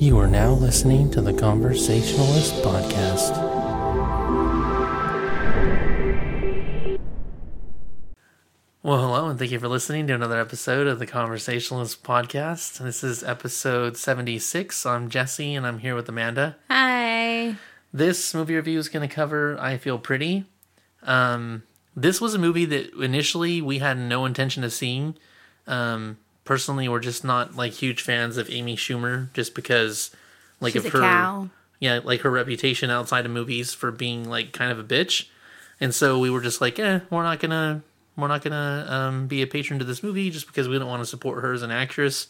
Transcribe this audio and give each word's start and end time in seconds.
You 0.00 0.16
are 0.20 0.28
now 0.28 0.52
listening 0.52 1.10
to 1.10 1.20
the 1.20 1.32
Conversationalist 1.32 2.54
Podcast. 2.62 3.36
Well, 8.84 9.00
hello, 9.00 9.26
and 9.26 9.36
thank 9.40 9.50
you 9.50 9.58
for 9.58 9.66
listening 9.66 10.06
to 10.06 10.14
another 10.14 10.38
episode 10.38 10.86
of 10.86 11.00
the 11.00 11.06
Conversationalist 11.06 12.04
Podcast. 12.04 12.78
This 12.78 13.02
is 13.02 13.24
episode 13.24 13.96
76. 13.96 14.86
I'm 14.86 15.10
Jesse, 15.10 15.56
and 15.56 15.66
I'm 15.66 15.80
here 15.80 15.96
with 15.96 16.08
Amanda. 16.08 16.54
Hi. 16.70 17.56
This 17.92 18.32
movie 18.32 18.54
review 18.54 18.78
is 18.78 18.88
going 18.88 19.08
to 19.08 19.12
cover 19.12 19.58
I 19.58 19.78
Feel 19.78 19.98
Pretty. 19.98 20.44
Um, 21.02 21.64
this 21.96 22.20
was 22.20 22.34
a 22.34 22.38
movie 22.38 22.66
that 22.66 22.94
initially 23.02 23.60
we 23.60 23.78
had 23.78 23.98
no 23.98 24.26
intention 24.26 24.62
of 24.62 24.72
seeing. 24.72 25.16
Um, 25.66 26.18
personally, 26.48 26.88
we're 26.88 26.98
just 26.98 27.24
not 27.24 27.56
like 27.56 27.74
huge 27.74 28.00
fans 28.00 28.38
of 28.38 28.48
Amy 28.48 28.74
Schumer, 28.74 29.30
just 29.34 29.54
because 29.54 30.10
like 30.60 30.72
She's 30.72 30.86
of 30.86 30.92
her, 30.94 31.00
cow. 31.00 31.50
yeah, 31.78 32.00
like 32.02 32.22
her 32.22 32.30
reputation 32.30 32.88
outside 32.90 33.26
of 33.26 33.30
movies 33.30 33.74
for 33.74 33.92
being 33.92 34.26
like 34.26 34.54
kind 34.54 34.72
of 34.72 34.78
a 34.78 34.82
bitch, 34.82 35.26
and 35.78 35.94
so 35.94 36.18
we 36.18 36.30
were 36.30 36.40
just 36.40 36.62
like, 36.62 36.78
eh, 36.78 37.00
we're 37.10 37.22
not 37.22 37.38
gonna, 37.38 37.82
we're 38.16 38.28
not 38.28 38.42
gonna 38.42 38.86
um, 38.88 39.26
be 39.26 39.42
a 39.42 39.46
patron 39.46 39.78
to 39.78 39.84
this 39.84 40.02
movie 40.02 40.30
just 40.30 40.46
because 40.46 40.68
we 40.68 40.78
don't 40.78 40.88
want 40.88 41.02
to 41.02 41.06
support 41.06 41.42
her 41.42 41.52
as 41.52 41.60
an 41.60 41.70
actress. 41.70 42.28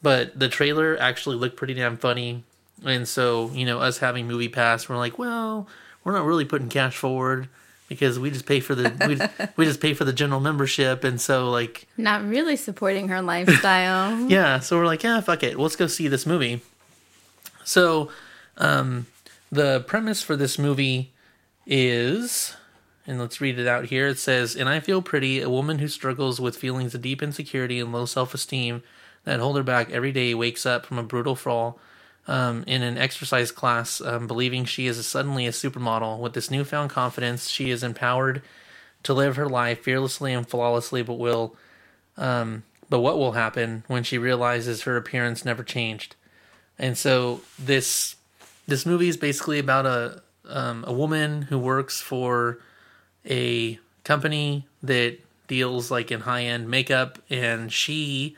But 0.00 0.38
the 0.38 0.48
trailer 0.48 0.96
actually 1.00 1.34
looked 1.34 1.56
pretty 1.56 1.74
damn 1.74 1.96
funny, 1.96 2.44
and 2.86 3.08
so 3.08 3.50
you 3.50 3.66
know, 3.66 3.80
us 3.80 3.98
having 3.98 4.28
Movie 4.28 4.48
Pass, 4.48 4.88
we're 4.88 4.96
like, 4.96 5.18
well, 5.18 5.66
we're 6.04 6.12
not 6.12 6.24
really 6.24 6.44
putting 6.44 6.68
cash 6.68 6.96
forward 6.96 7.48
because 7.90 8.20
we 8.20 8.30
just 8.30 8.46
pay 8.46 8.60
for 8.60 8.74
the 8.74 8.94
we, 9.06 9.46
we 9.56 9.66
just 9.66 9.80
pay 9.80 9.92
for 9.92 10.04
the 10.04 10.12
general 10.12 10.40
membership, 10.40 11.04
and 11.04 11.20
so 11.20 11.50
like 11.50 11.86
Not 11.98 12.26
really 12.26 12.56
supporting 12.56 13.08
her 13.08 13.20
lifestyle. 13.20 14.18
yeah, 14.30 14.60
so 14.60 14.78
we're 14.78 14.86
like, 14.86 15.02
yeah, 15.02 15.20
fuck 15.20 15.42
it. 15.42 15.58
Let's 15.58 15.76
go 15.76 15.88
see 15.88 16.08
this 16.08 16.24
movie. 16.24 16.62
So, 17.64 18.10
um, 18.56 19.06
the 19.52 19.80
premise 19.80 20.22
for 20.22 20.36
this 20.36 20.58
movie 20.58 21.12
is, 21.66 22.54
and 23.06 23.18
let's 23.18 23.40
read 23.40 23.58
it 23.58 23.66
out 23.66 23.86
here. 23.86 24.06
It 24.06 24.18
says, 24.18 24.54
And 24.54 24.68
I 24.68 24.80
feel 24.80 25.02
pretty, 25.02 25.40
a 25.40 25.50
woman 25.50 25.80
who 25.80 25.88
struggles 25.88 26.40
with 26.40 26.56
feelings 26.56 26.94
of 26.94 27.02
deep 27.02 27.22
insecurity 27.22 27.80
and 27.80 27.92
low 27.92 28.06
self 28.06 28.32
esteem 28.32 28.82
that 29.24 29.40
hold 29.40 29.56
her 29.56 29.62
back 29.64 29.90
every 29.90 30.12
day 30.12 30.32
wakes 30.32 30.64
up 30.64 30.86
from 30.86 30.98
a 30.98 31.02
brutal 31.02 31.34
fall 31.34 31.78
um, 32.26 32.64
in 32.66 32.82
an 32.82 32.98
exercise 32.98 33.50
class, 33.50 34.00
um, 34.00 34.26
believing 34.26 34.64
she 34.64 34.86
is 34.86 35.04
suddenly 35.06 35.46
a 35.46 35.50
supermodel. 35.50 36.18
With 36.18 36.34
this 36.34 36.50
newfound 36.50 36.90
confidence, 36.90 37.48
she 37.48 37.70
is 37.70 37.82
empowered 37.82 38.42
to 39.02 39.14
live 39.14 39.36
her 39.36 39.48
life 39.48 39.80
fearlessly 39.80 40.32
and 40.32 40.46
flawlessly, 40.46 41.02
but 41.02 41.14
will 41.14 41.56
um, 42.16 42.64
but 42.88 43.00
what 43.00 43.18
will 43.18 43.32
happen 43.32 43.84
when 43.86 44.02
she 44.02 44.18
realizes 44.18 44.82
her 44.82 44.96
appearance 44.96 45.44
never 45.44 45.62
changed? 45.62 46.16
And 46.78 46.98
so 46.98 47.40
this 47.58 48.16
this 48.66 48.84
movie 48.84 49.08
is 49.08 49.16
basically 49.16 49.58
about 49.58 49.86
a 49.86 50.22
um, 50.48 50.84
a 50.86 50.92
woman 50.92 51.42
who 51.42 51.58
works 51.58 52.00
for 52.00 52.58
a 53.28 53.78
company 54.04 54.66
that 54.82 55.18
deals 55.46 55.90
like 55.90 56.10
in 56.10 56.20
high 56.20 56.44
end 56.44 56.68
makeup, 56.68 57.18
and 57.30 57.72
she 57.72 58.36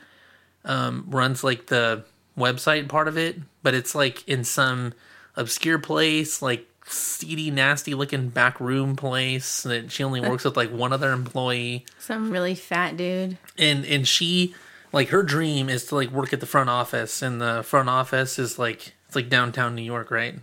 um, 0.65 1.05
runs 1.07 1.43
like 1.43 1.67
the 1.67 2.03
website 2.37 2.87
part 2.87 3.07
of 3.07 3.17
it, 3.17 3.37
but 3.61 3.73
it's 3.73 3.93
like 3.95 4.27
in 4.27 4.43
some 4.43 4.93
obscure 5.35 5.79
place, 5.79 6.41
like 6.41 6.67
seedy, 6.85 7.49
nasty 7.49 7.93
looking 7.93 8.29
back 8.29 8.59
room 8.59 8.95
place 8.95 9.63
that 9.63 9.91
she 9.91 10.03
only 10.03 10.19
works 10.21 10.43
with 10.43 10.57
like 10.57 10.69
one 10.71 10.91
other 10.91 11.11
employee 11.11 11.85
Some 11.99 12.29
really 12.29 12.55
fat 12.55 12.97
dude. 12.97 13.37
and 13.57 13.85
and 13.85 14.07
she 14.07 14.53
like 14.91 15.09
her 15.09 15.23
dream 15.23 15.69
is 15.69 15.85
to 15.85 15.95
like 15.95 16.11
work 16.11 16.33
at 16.33 16.39
the 16.41 16.45
front 16.45 16.69
office 16.69 17.21
and 17.21 17.39
the 17.39 17.63
front 17.63 17.87
office 17.89 18.37
is 18.37 18.59
like 18.59 18.93
it's 19.07 19.15
like 19.15 19.29
downtown 19.29 19.75
new 19.75 19.81
york 19.81 20.11
right 20.11 20.35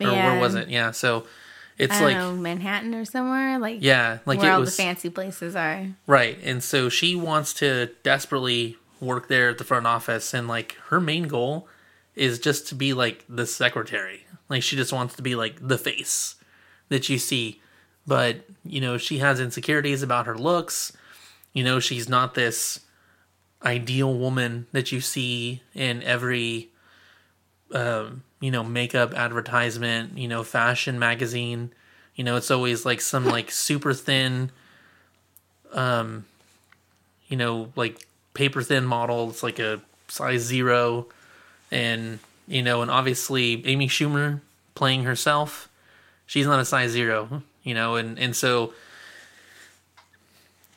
or 0.00 0.06
where 0.06 0.40
was 0.40 0.54
it 0.54 0.68
yeah 0.68 0.92
so 0.92 1.26
it's 1.76 2.00
like 2.00 2.16
know, 2.16 2.32
Manhattan 2.36 2.94
or 2.94 3.04
somewhere. 3.04 3.58
Like 3.58 3.78
yeah 3.80 4.18
like 4.26 4.38
where 4.38 4.52
all 4.52 4.60
was 4.60 4.76
the 4.76 4.82
fancy 4.82 5.10
places 5.10 5.56
are. 5.56 5.88
right 6.06 6.38
and 6.44 6.62
so 6.62 6.88
she 6.88 7.16
wants 7.16 7.52
to 7.54 7.90
desperately 8.04 8.76
work 9.04 9.28
there 9.28 9.50
at 9.50 9.58
the 9.58 9.64
front 9.64 9.86
office 9.86 10.34
and 10.34 10.48
like 10.48 10.76
her 10.88 11.00
main 11.00 11.28
goal 11.28 11.68
is 12.14 12.38
just 12.38 12.66
to 12.68 12.74
be 12.74 12.92
like 12.92 13.24
the 13.28 13.46
secretary. 13.46 14.26
Like 14.48 14.62
she 14.62 14.76
just 14.76 14.92
wants 14.92 15.14
to 15.16 15.22
be 15.22 15.34
like 15.34 15.56
the 15.60 15.78
face 15.78 16.36
that 16.88 17.08
you 17.08 17.18
see. 17.18 17.60
But 18.06 18.44
you 18.64 18.80
know 18.80 18.98
she 18.98 19.18
has 19.18 19.40
insecurities 19.40 20.02
about 20.02 20.26
her 20.26 20.36
looks. 20.36 20.92
You 21.52 21.64
know 21.64 21.80
she's 21.80 22.08
not 22.08 22.34
this 22.34 22.80
ideal 23.64 24.12
woman 24.12 24.66
that 24.72 24.92
you 24.92 25.00
see 25.00 25.62
in 25.74 26.02
every 26.02 26.70
um, 27.72 28.22
you 28.40 28.50
know 28.50 28.62
makeup 28.62 29.14
advertisement 29.14 30.18
you 30.18 30.28
know 30.28 30.42
fashion 30.42 30.98
magazine. 30.98 31.72
You 32.14 32.24
know 32.24 32.36
it's 32.36 32.50
always 32.50 32.84
like 32.84 33.00
some 33.00 33.24
like 33.24 33.50
super 33.50 33.92
thin 33.94 34.50
um 35.72 36.24
you 37.26 37.36
know 37.36 37.72
like 37.76 38.06
paper 38.34 38.62
thin 38.62 38.84
model. 38.84 39.30
It's 39.30 39.42
like 39.42 39.58
a 39.58 39.80
size 40.08 40.42
zero. 40.42 41.06
And 41.70 42.18
you 42.46 42.62
know 42.62 42.82
and 42.82 42.90
obviously 42.90 43.66
amy 43.66 43.88
schumer 43.88 44.40
playing 44.74 45.04
herself 45.04 45.68
she's 46.26 46.46
not 46.46 46.60
a 46.60 46.64
size 46.64 46.90
zero 46.90 47.42
you 47.62 47.74
know 47.74 47.96
and 47.96 48.18
and 48.18 48.36
so 48.36 48.72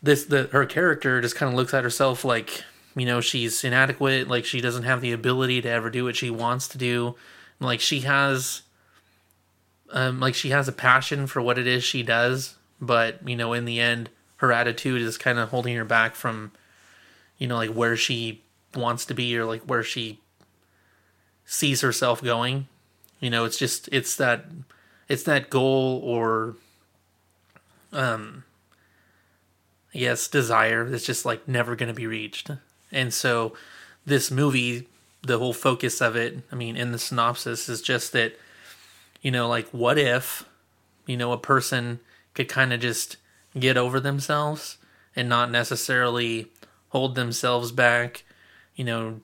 this 0.02 0.26
the 0.26 0.44
her 0.52 0.66
character 0.66 1.22
just 1.22 1.36
kind 1.36 1.52
of 1.52 1.58
looks 1.58 1.74
at 1.74 1.84
herself 1.84 2.24
like 2.24 2.64
you 2.96 3.06
know 3.06 3.22
she's 3.22 3.64
inadequate 3.64 4.28
like 4.28 4.46
she 4.46 4.62
doesn't 4.62 4.84
have 4.84 5.02
the 5.02 5.12
ability 5.12 5.62
to 5.62 5.70
ever 5.70 5.90
do 5.90 6.04
what 6.04 6.16
she 6.16 6.30
wants 6.30 6.68
to 6.68 6.78
do. 6.78 7.16
Like 7.60 7.80
she 7.80 8.02
has 8.02 8.62
um 9.92 10.20
like 10.20 10.36
she 10.36 10.50
has 10.50 10.68
a 10.68 10.72
passion 10.72 11.28
for 11.28 11.42
what 11.42 11.58
it 11.58 11.66
is 11.66 11.84
she 11.84 12.04
does 12.04 12.56
but 12.80 13.28
you 13.28 13.36
know 13.36 13.54
in 13.54 13.66
the 13.66 13.80
end 13.80 14.10
her 14.38 14.52
attitude 14.52 15.02
is 15.02 15.18
kind 15.18 15.40
of 15.40 15.50
holding 15.50 15.76
her 15.76 15.86
back 15.86 16.14
from 16.16 16.52
you 17.38 17.48
know 17.48 17.56
like 17.56 17.72
where 17.72 17.96
she 17.96 18.44
wants 18.76 19.06
to 19.06 19.14
be 19.14 19.38
or 19.38 19.46
like 19.46 19.64
where 19.64 19.84
she 19.84 20.20
sees 21.46 21.82
herself 21.82 22.24
going. 22.24 22.68
You 23.20 23.30
know 23.30 23.46
it's 23.46 23.58
just 23.58 23.90
it's 23.92 24.16
that 24.18 24.46
it's 25.08 25.24
that 25.24 25.50
goal 25.50 26.02
or 26.04 26.56
um 27.94 28.44
yes 29.94 30.28
desire 30.28 30.90
that's 30.90 31.06
just 31.06 31.26
like 31.26 31.48
never 31.48 31.76
going 31.76 31.88
to 31.88 31.94
be 31.94 32.08
reached. 32.08 32.52
And 32.92 33.14
so 33.14 33.54
this 34.06 34.32
movie 34.32 34.88
the 35.22 35.38
whole 35.38 35.54
focus 35.54 36.02
of 36.02 36.16
it 36.16 36.40
i 36.52 36.56
mean 36.56 36.78
in 36.78 36.92
the 36.92 37.00
synopsis 37.00 37.68
is 37.68 37.82
just 37.82 38.14
that 38.14 38.38
you 39.22 39.30
know 39.30 39.48
like 39.48 39.68
what 39.70 39.98
if 39.98 40.46
you 41.06 41.18
know 41.18 41.32
a 41.32 41.38
person 41.38 42.00
could 42.34 42.48
kind 42.48 42.72
of 42.72 42.80
just 42.80 43.18
get 43.60 43.78
over 43.78 44.00
themselves 44.00 44.78
and 45.16 45.28
not 45.28 45.52
necessarily 45.52 46.48
hold 46.90 47.16
themselves 47.16 47.72
back 47.72 48.24
you 48.76 48.84
know 48.84 49.20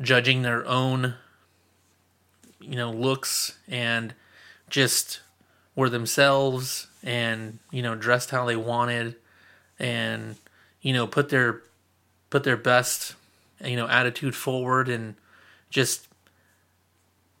judging 0.00 0.42
their 0.42 0.66
own 0.66 1.14
you 2.60 2.76
know 2.76 2.90
looks 2.90 3.58
and 3.68 4.14
just 4.68 5.20
were 5.74 5.88
themselves 5.88 6.88
and 7.02 7.58
you 7.70 7.82
know 7.82 7.94
dressed 7.94 8.30
how 8.30 8.44
they 8.44 8.56
wanted 8.56 9.14
and 9.78 10.36
you 10.82 10.92
know 10.92 11.06
put 11.06 11.28
their 11.28 11.62
put 12.30 12.44
their 12.44 12.56
best 12.56 13.14
you 13.64 13.76
know 13.76 13.88
attitude 13.88 14.34
forward 14.34 14.88
and 14.88 15.14
just 15.70 16.08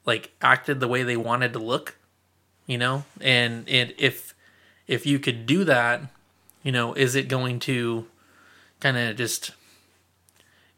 like 0.04 0.30
acted 0.40 0.80
the 0.80 0.88
way 0.88 1.02
they 1.02 1.16
wanted 1.16 1.52
to 1.52 1.58
look 1.58 1.98
you 2.68 2.78
know? 2.78 3.04
And 3.20 3.68
and 3.68 3.92
if 3.98 4.36
if 4.86 5.04
you 5.04 5.18
could 5.18 5.44
do 5.46 5.64
that 5.64 6.02
you 6.62 6.70
know 6.70 6.92
is 6.94 7.16
it 7.16 7.26
going 7.26 7.58
to 7.60 8.06
kind 8.80 8.96
of 8.96 9.16
just 9.16 9.52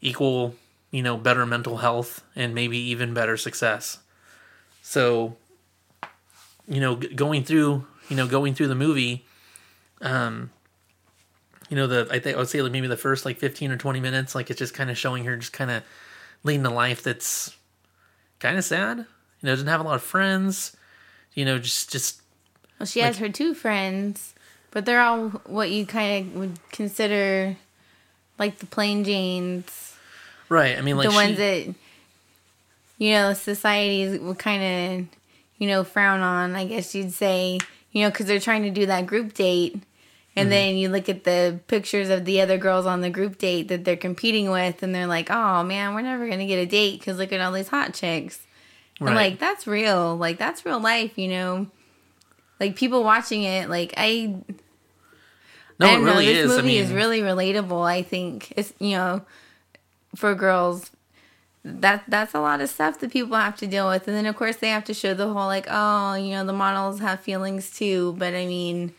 equal 0.01 0.55
you 0.91 1.03
know 1.03 1.17
better 1.17 1.45
mental 1.45 1.77
health 1.77 2.23
and 2.35 2.55
maybe 2.55 2.77
even 2.77 3.13
better 3.13 3.37
success. 3.37 3.99
So 4.81 5.37
you 6.67 6.79
know 6.79 6.95
g- 6.97 7.13
going 7.13 7.43
through 7.43 7.85
you 8.09 8.15
know 8.15 8.27
going 8.27 8.53
through 8.53 8.67
the 8.67 8.75
movie 8.75 9.25
um 10.01 10.49
you 11.69 11.75
know 11.75 11.87
the 11.87 12.07
i 12.11 12.19
think 12.19 12.35
i 12.35 12.39
would 12.39 12.47
say 12.47 12.61
like 12.61 12.71
maybe 12.71 12.87
the 12.87 12.97
first 12.97 13.25
like 13.25 13.37
15 13.37 13.71
or 13.71 13.77
20 13.77 13.99
minutes 13.99 14.35
like 14.35 14.49
it's 14.49 14.59
just 14.59 14.73
kind 14.73 14.89
of 14.89 14.97
showing 14.97 15.25
her 15.25 15.35
just 15.35 15.53
kind 15.53 15.71
of 15.71 15.83
leading 16.43 16.65
a 16.65 16.73
life 16.73 17.03
that's 17.03 17.55
kind 18.39 18.57
of 18.57 18.63
sad 18.63 18.97
you 18.99 19.05
know 19.43 19.51
doesn't 19.51 19.67
have 19.67 19.81
a 19.81 19.83
lot 19.83 19.95
of 19.95 20.03
friends 20.03 20.75
you 21.33 21.45
know 21.45 21.57
just 21.57 21.91
just 21.91 22.21
Well, 22.79 22.85
she 22.85 22.99
has 23.01 23.17
her 23.17 23.29
two 23.29 23.53
friends, 23.53 24.33
but 24.71 24.85
they're 24.85 25.01
all 25.01 25.29
what 25.45 25.71
you 25.71 25.85
kind 25.85 26.27
of 26.27 26.35
would 26.35 26.69
consider 26.71 27.57
like 28.41 28.59
the 28.59 28.65
plain 28.65 29.05
Janes, 29.05 29.95
right 30.49 30.77
i 30.77 30.81
mean 30.81 30.97
like 30.97 31.05
the 31.07 31.11
she- 31.11 31.15
ones 31.15 31.37
that 31.37 31.73
you 32.97 33.11
know 33.13 33.33
society 33.33 34.17
would 34.19 34.37
kind 34.37 34.63
of 34.63 35.07
you 35.57 35.67
know 35.67 35.83
frown 35.83 36.21
on. 36.21 36.55
I 36.55 36.65
guess 36.65 36.93
you'd 36.95 37.13
say 37.13 37.59
you 37.91 38.03
know 38.03 38.09
because 38.09 38.25
they're 38.25 38.39
trying 38.39 38.63
to 38.63 38.69
do 38.71 38.85
that 38.87 39.05
group 39.05 39.33
date, 39.33 39.73
And 40.35 40.45
mm-hmm. 40.45 40.49
then 40.49 40.75
you 40.75 40.89
look 40.89 41.07
at 41.09 41.23
the 41.23 41.59
pictures 41.67 42.09
of 42.09 42.25
the 42.25 42.41
other 42.41 42.57
girls 42.57 42.85
on 42.85 43.01
the 43.01 43.09
group 43.09 43.37
date 43.37 43.67
that 43.69 43.85
they're 43.85 43.95
competing 43.97 44.49
with, 44.49 44.81
and 44.83 44.93
they're 44.93 45.07
like, 45.07 45.29
"Oh 45.29 45.63
man, 45.63 45.93
we're 45.93 46.01
never 46.01 46.27
gonna 46.29 46.47
get 46.47 46.57
a 46.57 46.65
date 46.65 46.99
because 46.99 47.17
look 47.17 47.31
at 47.33 47.41
all 47.41 47.51
these 47.51 47.67
hot 47.69 47.93
chicks." 47.93 48.39
And 48.99 49.09
Right. 49.09 49.15
like 49.31 49.39
that's 49.39 49.65
real, 49.67 50.15
like 50.15 50.37
that's 50.37 50.65
real 50.65 50.79
life, 50.79 51.17
you 51.17 51.27
know. 51.27 51.67
Like 52.59 52.75
people 52.75 53.03
watching 53.03 53.43
it, 53.43 53.69
like 53.69 53.93
I 53.97 54.35
no, 55.81 55.87
I 55.87 55.95
it 55.95 55.99
know, 55.99 56.05
really 56.05 56.25
this 56.27 56.45
is. 56.45 56.51
I 56.51 56.55
movie 56.57 56.67
mean, 56.67 56.83
is 56.83 56.91
really 56.91 57.21
relatable. 57.21 57.85
I 57.85 58.01
think 58.03 58.53
it's 58.55 58.73
you 58.79 58.91
know, 58.97 59.21
for 60.15 60.33
girls, 60.35 60.91
that 61.63 62.03
that's 62.07 62.33
a 62.33 62.39
lot 62.39 62.61
of 62.61 62.69
stuff 62.69 62.99
that 62.99 63.11
people 63.11 63.35
have 63.37 63.55
to 63.57 63.67
deal 63.67 63.87
with, 63.87 64.07
and 64.07 64.15
then 64.15 64.25
of 64.25 64.35
course 64.35 64.57
they 64.57 64.69
have 64.69 64.85
to 64.85 64.93
show 64.93 65.13
the 65.13 65.27
whole 65.27 65.47
like, 65.47 65.67
oh, 65.69 66.15
you 66.15 66.31
know, 66.31 66.45
the 66.45 66.53
models 66.53 66.99
have 66.99 67.19
feelings 67.19 67.69
too. 67.71 68.15
But 68.17 68.33
I 68.33 68.45
mean, 68.45 68.93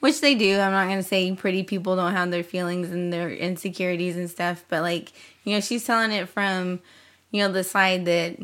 which 0.00 0.20
they 0.20 0.34
do. 0.34 0.58
I'm 0.58 0.72
not 0.72 0.88
gonna 0.88 1.02
say 1.02 1.32
pretty 1.34 1.62
people 1.62 1.96
don't 1.96 2.12
have 2.12 2.30
their 2.30 2.44
feelings 2.44 2.90
and 2.90 3.12
their 3.12 3.30
insecurities 3.30 4.16
and 4.16 4.30
stuff, 4.30 4.64
but 4.68 4.82
like 4.82 5.12
you 5.44 5.54
know, 5.54 5.60
she's 5.60 5.84
telling 5.84 6.12
it 6.12 6.28
from 6.28 6.80
you 7.30 7.42
know 7.42 7.52
the 7.52 7.64
side 7.64 8.04
that 8.06 8.36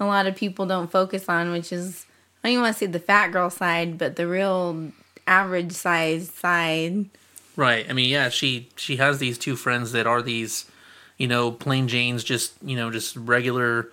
a 0.00 0.04
lot 0.04 0.26
of 0.26 0.36
people 0.36 0.66
don't 0.66 0.90
focus 0.90 1.28
on, 1.28 1.52
which 1.52 1.72
is 1.72 2.06
I 2.42 2.48
don't 2.48 2.52
even 2.52 2.62
want 2.62 2.74
to 2.74 2.78
say 2.78 2.86
the 2.86 2.98
fat 2.98 3.28
girl 3.28 3.50
side, 3.50 3.98
but 3.98 4.16
the 4.16 4.26
real 4.26 4.92
average 5.26 5.72
size 5.72 6.30
side. 6.30 7.06
Right. 7.54 7.88
I 7.88 7.92
mean, 7.92 8.08
yeah, 8.08 8.28
she 8.30 8.68
she 8.76 8.96
has 8.96 9.18
these 9.18 9.36
two 9.36 9.56
friends 9.56 9.92
that 9.92 10.06
are 10.06 10.22
these, 10.22 10.64
you 11.18 11.28
know, 11.28 11.50
plain 11.50 11.86
Janes, 11.88 12.24
just 12.24 12.54
you 12.62 12.76
know, 12.76 12.90
just 12.90 13.14
regular 13.16 13.88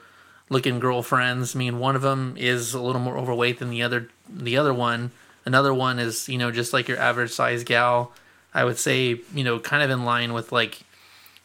looking 0.49 0.79
girlfriends. 0.79 1.55
I 1.55 1.59
mean, 1.59 1.79
one 1.79 1.95
of 1.95 2.01
them 2.01 2.35
is 2.37 2.73
a 2.73 2.81
little 2.81 3.01
more 3.01 3.17
overweight 3.17 3.59
than 3.59 3.69
the 3.69 3.83
other. 3.83 4.09
The 4.29 4.57
other 4.57 4.73
one, 4.73 5.11
another 5.45 5.73
one 5.73 5.99
is 5.99 6.29
you 6.29 6.37
know 6.37 6.51
just 6.51 6.73
like 6.73 6.87
your 6.87 6.99
average 6.99 7.31
size 7.31 7.63
gal. 7.63 8.13
I 8.53 8.63
would 8.63 8.77
say 8.77 9.19
you 9.33 9.43
know 9.43 9.59
kind 9.59 9.83
of 9.83 9.89
in 9.89 10.05
line 10.05 10.33
with 10.33 10.51
like 10.51 10.81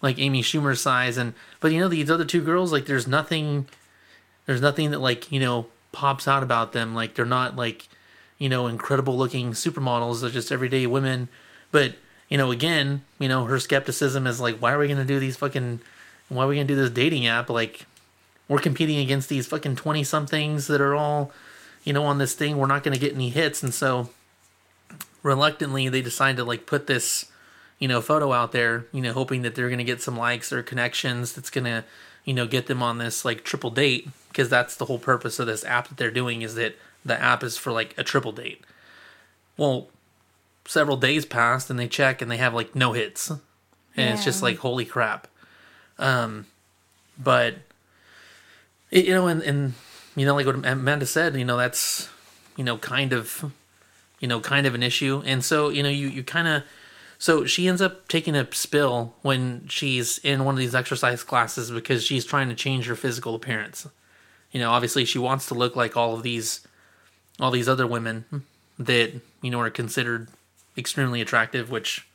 like 0.00 0.18
Amy 0.18 0.42
Schumer's 0.42 0.80
size, 0.80 1.16
and 1.16 1.34
but 1.60 1.72
you 1.72 1.80
know 1.80 1.88
these 1.88 2.10
other 2.10 2.24
two 2.24 2.42
girls 2.42 2.70
like 2.70 2.86
there's 2.86 3.08
nothing, 3.08 3.66
there's 4.46 4.60
nothing 4.60 4.92
that 4.92 5.00
like 5.00 5.32
you 5.32 5.40
know 5.40 5.66
pops 5.90 6.28
out 6.28 6.42
about 6.44 6.72
them. 6.72 6.94
Like 6.94 7.14
they're 7.14 7.24
not 7.24 7.56
like 7.56 7.88
you 8.38 8.48
know 8.48 8.68
incredible 8.68 9.16
looking 9.16 9.50
supermodels. 9.50 10.20
They're 10.20 10.30
just 10.30 10.52
everyday 10.52 10.86
women, 10.86 11.28
but 11.72 11.96
you 12.28 12.38
know, 12.38 12.50
again, 12.50 13.02
you 13.18 13.28
know, 13.28 13.44
her 13.44 13.58
skepticism 13.58 14.26
is 14.26 14.40
like, 14.40 14.58
why 14.58 14.72
are 14.72 14.78
we 14.78 14.88
gonna 14.88 15.04
do 15.04 15.20
these 15.20 15.36
fucking, 15.36 15.80
why 16.28 16.44
are 16.44 16.48
we 16.48 16.56
gonna 16.56 16.66
do 16.66 16.76
this 16.76 16.90
dating 16.90 17.26
app? 17.26 17.50
Like, 17.50 17.86
we're 18.48 18.58
competing 18.58 18.98
against 18.98 19.28
these 19.28 19.46
fucking 19.46 19.76
twenty 19.76 20.04
somethings 20.04 20.66
that 20.66 20.80
are 20.80 20.94
all, 20.94 21.32
you 21.84 21.92
know, 21.92 22.04
on 22.04 22.18
this 22.18 22.34
thing. 22.34 22.56
We're 22.56 22.66
not 22.66 22.82
gonna 22.82 22.98
get 22.98 23.14
any 23.14 23.30
hits, 23.30 23.62
and 23.62 23.72
so 23.72 24.10
reluctantly 25.22 25.88
they 25.88 26.02
decide 26.02 26.36
to 26.36 26.44
like 26.44 26.66
put 26.66 26.86
this, 26.86 27.26
you 27.78 27.88
know, 27.88 28.00
photo 28.00 28.32
out 28.32 28.52
there, 28.52 28.86
you 28.92 29.00
know, 29.00 29.12
hoping 29.12 29.42
that 29.42 29.54
they're 29.54 29.70
gonna 29.70 29.84
get 29.84 30.02
some 30.02 30.16
likes 30.16 30.52
or 30.52 30.62
connections 30.62 31.32
that's 31.32 31.50
gonna, 31.50 31.84
you 32.24 32.34
know, 32.34 32.46
get 32.46 32.66
them 32.66 32.82
on 32.82 32.98
this 32.98 33.24
like 33.24 33.44
triple 33.44 33.70
date 33.70 34.08
because 34.28 34.48
that's 34.48 34.76
the 34.76 34.84
whole 34.84 34.98
purpose 34.98 35.38
of 35.38 35.46
this 35.46 35.64
app 35.64 35.88
that 35.88 35.96
they're 35.96 36.10
doing 36.10 36.42
is 36.42 36.54
that 36.54 36.76
the 37.04 37.20
app 37.20 37.42
is 37.42 37.56
for 37.56 37.72
like 37.72 37.94
a 37.96 38.04
triple 38.04 38.32
date. 38.32 38.62
Well, 39.56 39.88
several 40.66 40.96
days 40.96 41.24
passed 41.24 41.70
and 41.70 41.78
they 41.78 41.88
check 41.88 42.22
and 42.22 42.30
they 42.30 42.36
have 42.36 42.54
like 42.54 42.74
no 42.74 42.92
hits. 42.92 43.30
And 43.96 44.14
it's 44.14 44.24
just 44.24 44.42
like 44.42 44.58
holy 44.58 44.84
crap. 44.84 45.28
Um 45.98 46.46
but 47.18 47.56
it, 48.90 49.04
you 49.04 49.14
know 49.14 49.26
and 49.28 49.42
and 49.42 49.74
you 50.16 50.26
know 50.26 50.34
like 50.34 50.46
what 50.46 50.56
amanda 50.56 51.06
said 51.06 51.36
you 51.36 51.44
know 51.44 51.56
that's 51.56 52.08
you 52.56 52.64
know 52.64 52.76
kind 52.76 53.12
of 53.12 53.52
you 54.20 54.28
know 54.28 54.40
kind 54.40 54.66
of 54.66 54.74
an 54.74 54.82
issue. 54.82 55.22
And 55.26 55.44
so 55.44 55.68
you 55.68 55.82
know 55.82 55.88
you 55.88 56.08
you 56.08 56.24
kind 56.24 56.48
of 56.48 56.62
so 57.18 57.44
she 57.44 57.68
ends 57.68 57.80
up 57.80 58.08
taking 58.08 58.34
a 58.34 58.52
spill 58.52 59.14
when 59.22 59.66
she's 59.68 60.18
in 60.18 60.44
one 60.44 60.54
of 60.54 60.58
these 60.58 60.74
exercise 60.74 61.22
classes 61.22 61.70
because 61.70 62.04
she's 62.04 62.24
trying 62.24 62.48
to 62.48 62.54
change 62.54 62.86
her 62.86 62.96
physical 62.96 63.34
appearance. 63.34 63.86
You 64.50 64.60
know 64.60 64.70
obviously 64.70 65.04
she 65.04 65.18
wants 65.18 65.46
to 65.46 65.54
look 65.54 65.76
like 65.76 65.96
all 65.96 66.14
of 66.14 66.22
these 66.22 66.66
all 67.38 67.50
these 67.50 67.68
other 67.68 67.86
women 67.86 68.24
that 68.78 69.12
you 69.42 69.50
know 69.50 69.60
are 69.60 69.70
considered 69.70 70.28
extremely 70.76 71.20
attractive 71.20 71.70
which 71.70 72.06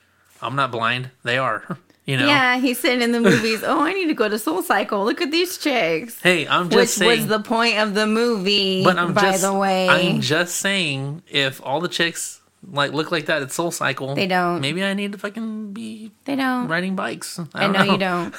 i'm 0.42 0.56
not 0.56 0.72
blind 0.72 1.10
they 1.24 1.38
are 1.38 1.78
you 2.06 2.18
know 2.18 2.26
Yeah, 2.28 2.58
he's 2.60 2.80
sitting 2.80 3.02
in 3.02 3.12
the 3.12 3.20
movies. 3.22 3.64
oh, 3.64 3.82
I 3.84 3.94
need 3.94 4.08
to 4.08 4.14
go 4.14 4.28
to 4.28 4.40
Soul 4.40 4.64
Cycle. 4.64 5.06
Look 5.06 5.22
at 5.22 5.32
these 5.32 5.58
chicks. 5.58 6.20
hey 6.22 6.48
i'm 6.48 6.70
just 6.70 6.76
Which 6.76 6.90
saying 6.90 7.20
was 7.22 7.28
the 7.28 7.40
point 7.40 7.78
of 7.78 7.94
the 7.94 8.08
movie, 8.08 8.84
but 8.84 8.98
i'm 8.98 9.14
by 9.14 9.22
just 9.32 9.42
the 9.44 9.54
way. 9.54 9.88
i'm 9.90 10.22
just 10.22 10.56
saying 10.58 11.22
if 11.30 11.62
all 11.64 11.80
the 11.80 11.88
chicks 11.88 12.42
like 12.72 12.92
look 12.92 13.10
like 13.12 13.28
that 13.28 13.42
at 13.42 13.52
soul 13.54 13.72
cycle 13.72 14.16
They 14.16 14.28
don't. 14.28 14.60
maybe 14.60 14.84
i 14.84 14.94
need 14.94 15.14
to 15.14 15.18
fucking 15.18 15.72
be 15.72 16.12
they 16.26 16.36
don't. 16.36 16.68
riding 16.68 16.96
bikes 16.96 17.40
i 17.54 17.64
I 17.66 17.68
know 17.68 17.84
know 17.86 17.92
you 17.94 17.98
don't. 17.98 18.36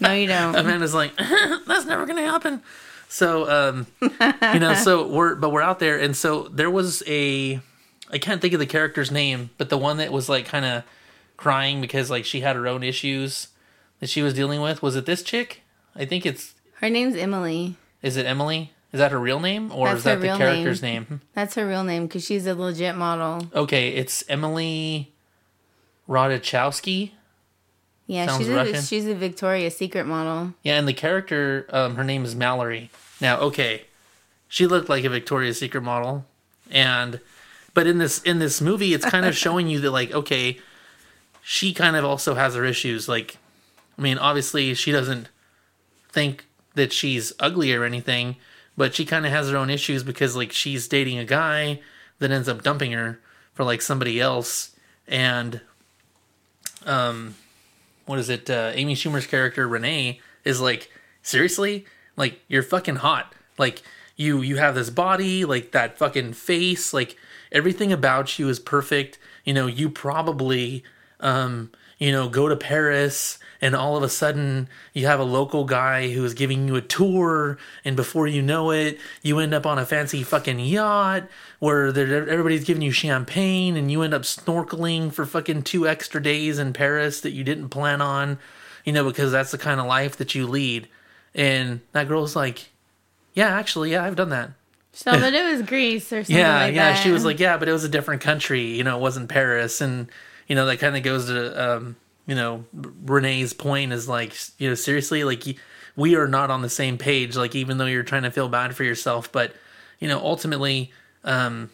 No, 0.00 0.12
you 0.12 0.28
don't. 0.28 0.54
Amanda's 0.60 0.94
like, 0.94 1.12
that's 1.66 1.84
never 1.84 2.06
gonna 2.06 2.22
happen. 2.24 2.62
So, 3.08 3.50
um, 3.50 3.86
you 4.00 4.60
know, 4.60 4.72
so 4.74 5.06
we're 5.06 5.34
but 5.34 5.50
we're 5.50 5.60
out 5.60 5.78
there, 5.78 5.98
and 5.98 6.16
so 6.16 6.44
there 6.44 6.70
was 6.70 7.02
a, 7.06 7.60
I 8.12 8.18
can't 8.18 8.40
think 8.40 8.54
of 8.54 8.60
the 8.60 8.66
character's 8.66 9.10
name, 9.10 9.50
but 9.58 9.68
the 9.68 9.78
one 9.78 9.98
that 9.98 10.12
was 10.12 10.28
like 10.28 10.46
kind 10.46 10.64
of 10.64 10.84
crying 11.36 11.80
because 11.80 12.10
like 12.10 12.24
she 12.24 12.40
had 12.40 12.56
her 12.56 12.66
own 12.66 12.82
issues 12.82 13.48
that 14.00 14.08
she 14.08 14.22
was 14.22 14.34
dealing 14.34 14.60
with. 14.60 14.82
Was 14.82 14.96
it 14.96 15.06
this 15.06 15.22
chick? 15.22 15.62
I 15.94 16.04
think 16.04 16.26
it's. 16.26 16.54
Her 16.74 16.90
name's 16.90 17.16
Emily. 17.16 17.76
Is 18.02 18.16
it 18.16 18.26
Emily? 18.26 18.72
Is 18.92 18.98
that 18.98 19.12
her 19.12 19.20
real 19.20 19.38
name, 19.38 19.70
or 19.72 19.86
That's 19.86 19.98
is 19.98 20.04
that 20.04 20.20
the 20.20 20.26
character's 20.36 20.82
name? 20.82 21.20
That's 21.34 21.54
her 21.54 21.66
real 21.66 21.84
name 21.84 22.06
because 22.06 22.24
she's 22.24 22.46
a 22.46 22.54
legit 22.54 22.96
model. 22.96 23.46
Okay, 23.54 23.90
it's 23.90 24.24
Emily 24.28 25.12
Ratajkowski. 26.08 27.12
Yeah, 28.08 28.26
Sounds 28.26 28.38
she's 28.38 28.48
a, 28.48 28.82
she's 28.82 29.06
a 29.06 29.14
Victoria's 29.14 29.76
Secret 29.76 30.04
model. 30.04 30.54
Yeah, 30.64 30.78
and 30.78 30.88
the 30.88 30.92
character, 30.92 31.66
um, 31.70 31.94
her 31.94 32.02
name 32.02 32.24
is 32.24 32.34
Mallory. 32.34 32.90
Now, 33.20 33.38
okay, 33.38 33.84
she 34.48 34.66
looked 34.66 34.88
like 34.88 35.04
a 35.04 35.08
Victoria's 35.08 35.60
Secret 35.60 35.82
model, 35.82 36.26
and 36.72 37.20
but 37.74 37.86
in 37.86 37.98
this 37.98 38.22
in 38.22 38.38
this 38.38 38.60
movie, 38.60 38.94
it's 38.94 39.04
kind 39.04 39.26
of 39.26 39.36
showing 39.44 39.68
you 39.68 39.80
that 39.80 39.90
like, 39.90 40.12
okay, 40.12 40.58
she 41.42 41.72
kind 41.72 41.96
of 41.96 42.04
also 42.04 42.34
has 42.34 42.54
her 42.54 42.64
issues. 42.64 43.08
Like, 43.08 43.38
I 43.98 44.02
mean, 44.02 44.18
obviously, 44.18 44.74
she 44.74 44.92
doesn't 44.92 45.28
think 46.10 46.46
that 46.74 46.92
she's 46.92 47.32
ugly 47.40 47.74
or 47.74 47.84
anything, 47.84 48.36
but 48.76 48.94
she 48.94 49.04
kind 49.04 49.26
of 49.26 49.32
has 49.32 49.50
her 49.50 49.56
own 49.56 49.70
issues 49.70 50.02
because 50.02 50.36
like 50.36 50.52
she's 50.52 50.88
dating 50.88 51.18
a 51.18 51.24
guy 51.24 51.80
that 52.18 52.30
ends 52.30 52.48
up 52.48 52.62
dumping 52.62 52.92
her 52.92 53.20
for 53.54 53.64
like 53.64 53.82
somebody 53.82 54.20
else, 54.20 54.76
and 55.06 55.60
um, 56.86 57.34
what 58.06 58.18
is 58.18 58.28
it? 58.28 58.48
Uh, 58.48 58.72
Amy 58.74 58.94
Schumer's 58.94 59.26
character 59.26 59.66
Renee 59.68 60.20
is 60.44 60.60
like, 60.60 60.90
seriously, 61.22 61.84
like 62.16 62.40
you're 62.48 62.62
fucking 62.62 62.96
hot. 62.96 63.34
Like 63.58 63.82
you 64.16 64.42
you 64.42 64.56
have 64.56 64.74
this 64.74 64.90
body, 64.90 65.44
like 65.44 65.72
that 65.72 65.98
fucking 65.98 66.34
face, 66.34 66.92
like 66.92 67.16
everything 67.52 67.92
about 67.92 68.38
you 68.38 68.48
is 68.48 68.58
perfect. 68.58 69.18
You 69.44 69.54
know, 69.54 69.66
you 69.66 69.90
probably 69.90 70.84
um, 71.20 71.70
you 72.00 72.10
know, 72.10 72.30
go 72.30 72.48
to 72.48 72.56
Paris 72.56 73.38
and 73.60 73.76
all 73.76 73.94
of 73.94 74.02
a 74.02 74.08
sudden 74.08 74.68
you 74.94 75.06
have 75.06 75.20
a 75.20 75.24
local 75.24 75.64
guy 75.64 76.10
who 76.10 76.24
is 76.24 76.32
giving 76.32 76.66
you 76.66 76.74
a 76.74 76.80
tour 76.80 77.58
and 77.84 77.94
before 77.94 78.26
you 78.26 78.40
know 78.40 78.70
it, 78.70 78.98
you 79.22 79.38
end 79.38 79.52
up 79.52 79.66
on 79.66 79.78
a 79.78 79.84
fancy 79.84 80.22
fucking 80.22 80.58
yacht 80.58 81.24
where 81.58 81.88
everybody's 81.88 82.64
giving 82.64 82.82
you 82.82 82.90
champagne 82.90 83.76
and 83.76 83.92
you 83.92 84.00
end 84.00 84.14
up 84.14 84.22
snorkeling 84.22 85.12
for 85.12 85.26
fucking 85.26 85.62
two 85.62 85.86
extra 85.86 86.22
days 86.22 86.58
in 86.58 86.72
Paris 86.72 87.20
that 87.20 87.32
you 87.32 87.44
didn't 87.44 87.68
plan 87.68 88.00
on, 88.00 88.38
you 88.82 88.94
know, 88.94 89.04
because 89.04 89.30
that's 89.30 89.50
the 89.50 89.58
kind 89.58 89.78
of 89.78 89.84
life 89.84 90.16
that 90.16 90.34
you 90.34 90.46
lead. 90.46 90.88
And 91.34 91.82
that 91.92 92.08
girl's 92.08 92.34
like, 92.34 92.70
yeah, 93.34 93.50
actually, 93.50 93.92
yeah, 93.92 94.04
I've 94.04 94.16
done 94.16 94.30
that. 94.30 94.52
So, 94.92 95.12
but 95.12 95.32
it 95.32 95.52
was 95.52 95.62
Greece 95.62 96.12
or 96.12 96.24
something 96.24 96.36
Yeah, 96.36 96.64
like 96.64 96.74
yeah. 96.74 96.92
that. 96.92 97.02
She 97.02 97.10
was 97.10 97.24
like, 97.24 97.38
yeah, 97.38 97.56
but 97.56 97.68
it 97.68 97.72
was 97.72 97.84
a 97.84 97.88
different 97.88 98.22
country. 98.22 98.62
You 98.76 98.84
know, 98.84 98.96
it 98.96 99.00
wasn't 99.00 99.28
Paris, 99.28 99.80
and 99.80 100.08
you 100.48 100.56
know 100.56 100.66
that 100.66 100.78
kind 100.78 100.96
of 100.96 101.02
goes 101.02 101.26
to 101.26 101.76
um, 101.76 101.96
you 102.26 102.34
know 102.34 102.64
Renee's 102.72 103.52
point 103.52 103.92
is 103.92 104.08
like, 104.08 104.34
you 104.58 104.68
know, 104.68 104.74
seriously, 104.74 105.24
like 105.24 105.44
we 105.96 106.16
are 106.16 106.28
not 106.28 106.50
on 106.50 106.62
the 106.62 106.68
same 106.68 106.98
page. 106.98 107.36
Like 107.36 107.54
even 107.54 107.78
though 107.78 107.86
you're 107.86 108.02
trying 108.02 108.24
to 108.24 108.30
feel 108.30 108.48
bad 108.48 108.74
for 108.74 108.84
yourself, 108.84 109.30
but 109.30 109.54
you 110.00 110.08
know, 110.08 110.18
ultimately, 110.18 110.92
um, 111.24 111.70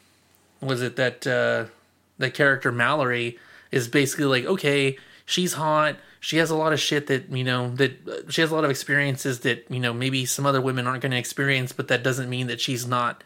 was 0.61 0.83
it 0.83 0.97
that 0.97 1.27
uh, 1.27 1.71
the 2.19 2.31
character 2.31 2.71
Mallory 2.73 3.39
is 3.73 3.89
basically 3.89 4.27
like, 4.27 4.45
okay, 4.45 4.99
she's 5.25 5.55
hot. 5.55 5.97
She 6.21 6.39
has 6.39 6.51
a 6.51 6.57
lot 6.57 6.73
of 6.73 6.81
shit 6.81 7.07
that 7.09 7.31
you 7.31 7.45
know 7.45 7.71
that 7.77 8.09
uh, 8.09 8.31
she 8.31 8.41
has 8.41 8.51
a 8.51 8.55
lot 8.55 8.65
of 8.65 8.71
experiences 8.71 9.41
that 9.41 9.67
you 9.71 9.79
know 9.81 9.93
maybe 9.93 10.27
some 10.27 10.47
other 10.47 10.61
women 10.61 10.87
aren't 10.87 11.03
going 11.03 11.13
to 11.13 11.19
experience, 11.19 11.73
but 11.73 11.89
that 11.89 12.03
doesn't 12.03 12.29
mean 12.31 12.47
that 12.49 12.61
she's 12.61 12.87
not 12.87 13.23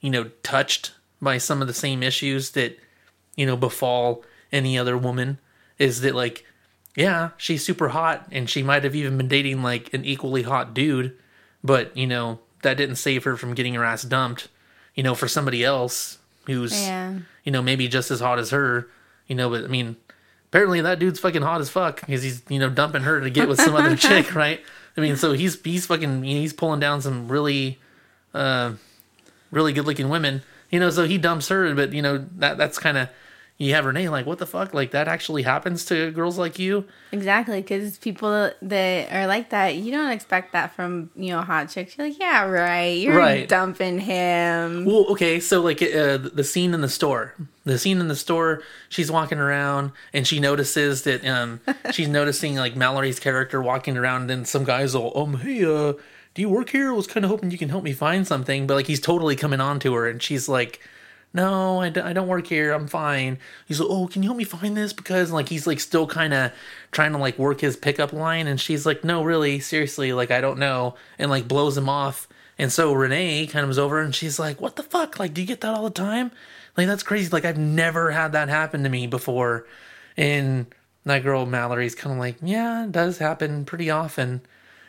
you 0.00 0.10
know, 0.10 0.30
touched 0.44 0.92
by 1.20 1.38
some 1.38 1.60
of 1.60 1.66
the 1.66 1.74
same 1.74 2.04
issues 2.04 2.50
that, 2.50 2.78
you 3.34 3.44
know, 3.44 3.56
befall 3.56 4.22
any 4.52 4.78
other 4.78 4.96
woman 4.96 5.38
is 5.76 6.02
that 6.02 6.14
like, 6.14 6.46
yeah, 6.94 7.30
she's 7.36 7.64
super 7.64 7.88
hot 7.88 8.24
and 8.30 8.48
she 8.48 8.62
might 8.62 8.84
have 8.84 8.94
even 8.94 9.16
been 9.16 9.26
dating 9.26 9.60
like 9.60 9.92
an 9.92 10.04
equally 10.04 10.42
hot 10.44 10.72
dude, 10.72 11.16
but 11.64 11.96
you 11.96 12.06
know, 12.06 12.38
that 12.62 12.76
didn't 12.76 12.94
save 12.94 13.24
her 13.24 13.36
from 13.36 13.54
getting 13.54 13.74
her 13.74 13.84
ass 13.84 14.02
dumped, 14.04 14.46
you 14.94 15.02
know, 15.02 15.16
for 15.16 15.26
somebody 15.26 15.64
else 15.64 16.18
who's, 16.46 16.80
Yeah. 16.80 17.18
you 17.42 17.50
know, 17.50 17.60
maybe 17.60 17.88
just 17.88 18.12
as 18.12 18.20
hot 18.20 18.38
as 18.38 18.50
her, 18.50 18.88
you 19.26 19.34
know, 19.34 19.50
but 19.50 19.64
I 19.64 19.66
mean, 19.66 19.96
apparently 20.48 20.80
that 20.80 20.98
dude's 20.98 21.20
fucking 21.20 21.42
hot 21.42 21.60
as 21.60 21.70
fuck 21.70 22.00
because 22.00 22.22
he's 22.22 22.42
you 22.48 22.58
know 22.58 22.70
dumping 22.70 23.02
her 23.02 23.20
to 23.20 23.30
get 23.30 23.48
with 23.48 23.60
some 23.60 23.74
other 23.74 23.96
chick, 23.96 24.34
right? 24.34 24.60
I 24.96 25.00
mean, 25.00 25.16
so 25.16 25.32
he's 25.32 25.60
he's 25.62 25.86
fucking 25.86 26.24
he's 26.24 26.52
pulling 26.52 26.80
down 26.80 27.00
some 27.00 27.28
really, 27.28 27.78
uh, 28.34 28.72
really 29.50 29.72
good 29.72 29.86
looking 29.86 30.08
women, 30.08 30.42
you 30.70 30.80
know. 30.80 30.90
So 30.90 31.06
he 31.06 31.18
dumps 31.18 31.48
her, 31.48 31.74
but 31.74 31.92
you 31.92 32.02
know 32.02 32.26
that 32.36 32.58
that's 32.58 32.78
kind 32.78 32.98
of 32.98 33.08
you 33.60 33.74
have 33.74 33.84
Renee 33.84 34.08
like, 34.08 34.24
what 34.24 34.38
the 34.38 34.46
fuck? 34.46 34.72
Like 34.72 34.92
that 34.92 35.08
actually 35.08 35.42
happens 35.42 35.84
to 35.86 36.12
girls 36.12 36.38
like 36.38 36.58
you? 36.60 36.84
Exactly, 37.10 37.60
because 37.60 37.98
people 37.98 38.50
that 38.62 39.12
are 39.12 39.26
like 39.26 39.50
that, 39.50 39.74
you 39.74 39.90
don't 39.90 40.10
expect 40.12 40.52
that 40.52 40.74
from 40.76 41.10
you 41.16 41.30
know 41.30 41.40
hot 41.42 41.68
chicks. 41.68 41.98
You're 41.98 42.06
like, 42.08 42.18
yeah, 42.20 42.44
right. 42.44 42.96
You're 42.98 43.16
Right. 43.18 43.48
dumping 43.48 43.98
him. 43.98 44.84
Well, 44.84 45.06
okay, 45.10 45.40
so 45.40 45.60
like 45.60 45.82
uh, 45.82 46.18
the 46.18 46.44
scene 46.44 46.72
in 46.72 46.82
the 46.82 46.88
store, 46.88 47.34
the 47.64 47.78
scene 47.78 48.00
in 48.00 48.06
the 48.06 48.14
store, 48.16 48.62
she's 48.88 49.10
walking 49.10 49.38
around 49.38 49.90
and 50.12 50.24
she 50.26 50.38
notices 50.38 51.02
that 51.02 51.26
um 51.26 51.60
she's 51.92 52.08
noticing 52.08 52.54
like 52.56 52.76
Mallory's 52.76 53.18
character 53.18 53.60
walking 53.60 53.96
around, 53.96 54.22
and 54.22 54.30
then 54.30 54.44
some 54.44 54.62
guys 54.64 54.94
will 54.94 55.12
um 55.18 55.38
hey 55.38 55.64
uh 55.64 55.94
do 56.34 56.42
you 56.42 56.48
work 56.48 56.70
here? 56.70 56.90
I 56.90 56.92
was 56.94 57.08
kind 57.08 57.24
of 57.24 57.30
hoping 57.30 57.50
you 57.50 57.58
can 57.58 57.70
help 57.70 57.82
me 57.82 57.92
find 57.92 58.24
something, 58.24 58.68
but 58.68 58.74
like 58.74 58.86
he's 58.86 59.00
totally 59.00 59.34
coming 59.34 59.60
on 59.60 59.80
to 59.80 59.94
her, 59.94 60.06
and 60.08 60.22
she's 60.22 60.48
like. 60.48 60.78
No, 61.34 61.80
I, 61.80 61.90
d- 61.90 62.00
I 62.00 62.12
don't 62.12 62.26
work 62.26 62.46
here. 62.46 62.72
I'm 62.72 62.88
fine. 62.88 63.38
He's 63.66 63.80
like, 63.80 63.90
oh, 63.90 64.06
can 64.06 64.22
you 64.22 64.30
help 64.30 64.38
me 64.38 64.44
find 64.44 64.76
this? 64.76 64.92
Because 64.92 65.30
like 65.30 65.48
he's 65.48 65.66
like 65.66 65.78
still 65.80 66.06
kind 66.06 66.32
of 66.32 66.52
trying 66.90 67.12
to 67.12 67.18
like 67.18 67.38
work 67.38 67.60
his 67.60 67.76
pickup 67.76 68.12
line, 68.12 68.46
and 68.46 68.60
she's 68.60 68.86
like, 68.86 69.04
no, 69.04 69.22
really, 69.22 69.60
seriously, 69.60 70.12
like 70.12 70.30
I 70.30 70.40
don't 70.40 70.58
know, 70.58 70.94
and 71.18 71.30
like 71.30 71.46
blows 71.46 71.76
him 71.76 71.88
off. 71.88 72.28
And 72.58 72.72
so 72.72 72.92
Renee 72.92 73.46
comes 73.46 73.78
over 73.78 74.00
and 74.00 74.14
she's 74.14 74.38
like, 74.38 74.60
What 74.60 74.76
the 74.76 74.82
fuck? 74.82 75.18
Like, 75.18 75.32
do 75.32 75.40
you 75.40 75.46
get 75.46 75.60
that 75.60 75.74
all 75.74 75.84
the 75.84 75.90
time? 75.90 76.32
Like, 76.76 76.86
that's 76.86 77.02
crazy. 77.02 77.30
Like, 77.30 77.44
I've 77.44 77.58
never 77.58 78.10
had 78.10 78.32
that 78.32 78.48
happen 78.48 78.82
to 78.82 78.88
me 78.88 79.06
before. 79.06 79.66
And 80.16 80.66
that 81.04 81.22
girl, 81.22 81.46
Mallory's 81.46 81.94
kind 81.94 82.12
of 82.12 82.18
like, 82.18 82.36
Yeah, 82.42 82.84
it 82.84 82.92
does 82.92 83.18
happen 83.18 83.64
pretty 83.64 83.90
often. 83.90 84.40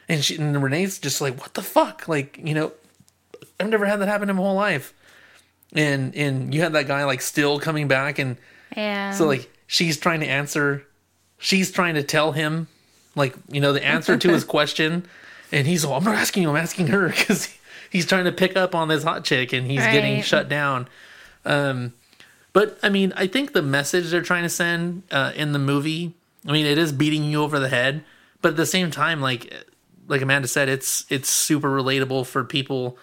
And 0.07 0.23
she 0.23 0.37
and 0.37 0.61
Renee's 0.63 0.97
just 0.97 1.21
like, 1.21 1.39
What 1.39 1.53
the 1.53 1.61
fuck? 1.61 2.07
Like, 2.07 2.39
you 2.43 2.55
know, 2.55 2.71
I've 3.59 3.69
never 3.69 3.85
had 3.85 3.97
that 3.97 4.07
happen 4.07 4.29
in 4.29 4.35
my 4.35 4.41
whole 4.41 4.55
life. 4.55 4.93
And 5.73 6.15
and 6.15 6.53
you 6.53 6.61
had 6.61 6.73
that 6.73 6.87
guy 6.87 7.03
like 7.05 7.21
still 7.21 7.59
coming 7.59 7.87
back 7.87 8.17
and 8.19 8.37
Yeah. 8.75 9.11
so 9.11 9.25
like 9.27 9.49
she's 9.67 9.97
trying 9.97 10.19
to 10.21 10.25
answer 10.27 10.83
she's 11.37 11.71
trying 11.71 11.95
to 11.95 12.03
tell 12.03 12.31
him 12.31 12.67
like 13.15 13.35
you 13.51 13.61
know 13.61 13.71
the 13.73 13.85
answer 13.85 14.17
to 14.17 14.29
his 14.29 14.43
question. 14.55 15.05
And 15.51 15.65
he's 15.67 15.83
all 15.85 15.93
i'm 15.97 16.03
not 16.03 16.15
asking 16.15 16.43
you 16.43 16.49
i'm 16.49 16.55
asking 16.55 16.87
her 16.87 17.07
because 17.15 17.49
he's 17.89 18.05
trying 18.05 18.25
to 18.25 18.31
pick 18.31 18.55
up 18.57 18.73
on 18.75 18.87
this 18.87 19.03
hot 19.03 19.23
chick 19.23 19.53
and 19.53 19.65
he's 19.69 19.81
getting 19.81 20.21
shut 20.21 20.49
down. 20.49 20.87
Um 21.45 21.93
but 22.53 22.77
i 22.83 22.89
mean 22.89 23.13
i 23.15 23.27
think 23.27 23.53
the 23.53 23.61
message 23.61 24.09
they're 24.09 24.21
trying 24.23 24.43
to 24.43 24.49
send 24.49 25.03
uh, 25.11 25.31
in 25.35 25.51
the 25.53 25.59
movie 25.59 26.13
i 26.47 26.51
mean 26.51 26.65
it 26.65 26.77
is 26.79 26.91
beating 26.91 27.23
you 27.23 27.41
over 27.43 27.59
the 27.59 27.69
head 27.69 28.03
but 28.41 28.49
at 28.49 28.57
the 28.57 28.65
same 28.65 28.89
time 28.91 29.21
like 29.21 29.53
like 30.07 30.21
amanda 30.23 30.47
said 30.47 30.67
it's 30.67 31.05
it's 31.09 31.29
super 31.29 31.69
relatable 31.69 32.25
for 32.25 32.43
people 32.43 32.97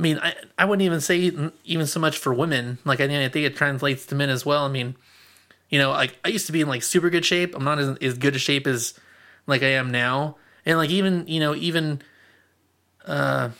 I 0.00 0.02
mean, 0.02 0.18
I, 0.18 0.34
I 0.56 0.64
wouldn't 0.64 0.86
even 0.86 1.02
say 1.02 1.30
even 1.64 1.86
so 1.86 2.00
much 2.00 2.16
for 2.16 2.32
women. 2.32 2.78
Like, 2.86 3.02
I, 3.02 3.04
I 3.04 3.28
think 3.28 3.44
it 3.44 3.54
translates 3.54 4.06
to 4.06 4.14
men 4.14 4.30
as 4.30 4.46
well. 4.46 4.64
I 4.64 4.68
mean, 4.68 4.96
you 5.68 5.78
know, 5.78 5.90
like 5.90 6.18
I 6.24 6.28
used 6.28 6.46
to 6.46 6.52
be 6.52 6.62
in 6.62 6.68
like 6.68 6.82
super 6.82 7.10
good 7.10 7.26
shape. 7.26 7.54
I'm 7.54 7.64
not 7.64 7.78
as, 7.78 7.98
as 7.98 8.16
good 8.16 8.34
a 8.34 8.38
shape 8.38 8.66
as 8.66 8.94
like 9.46 9.62
I 9.62 9.72
am 9.72 9.90
now. 9.90 10.38
And 10.64 10.78
like 10.78 10.88
even, 10.88 11.26
you 11.26 11.38
know, 11.38 11.54
even 11.54 12.00
uh 13.04 13.50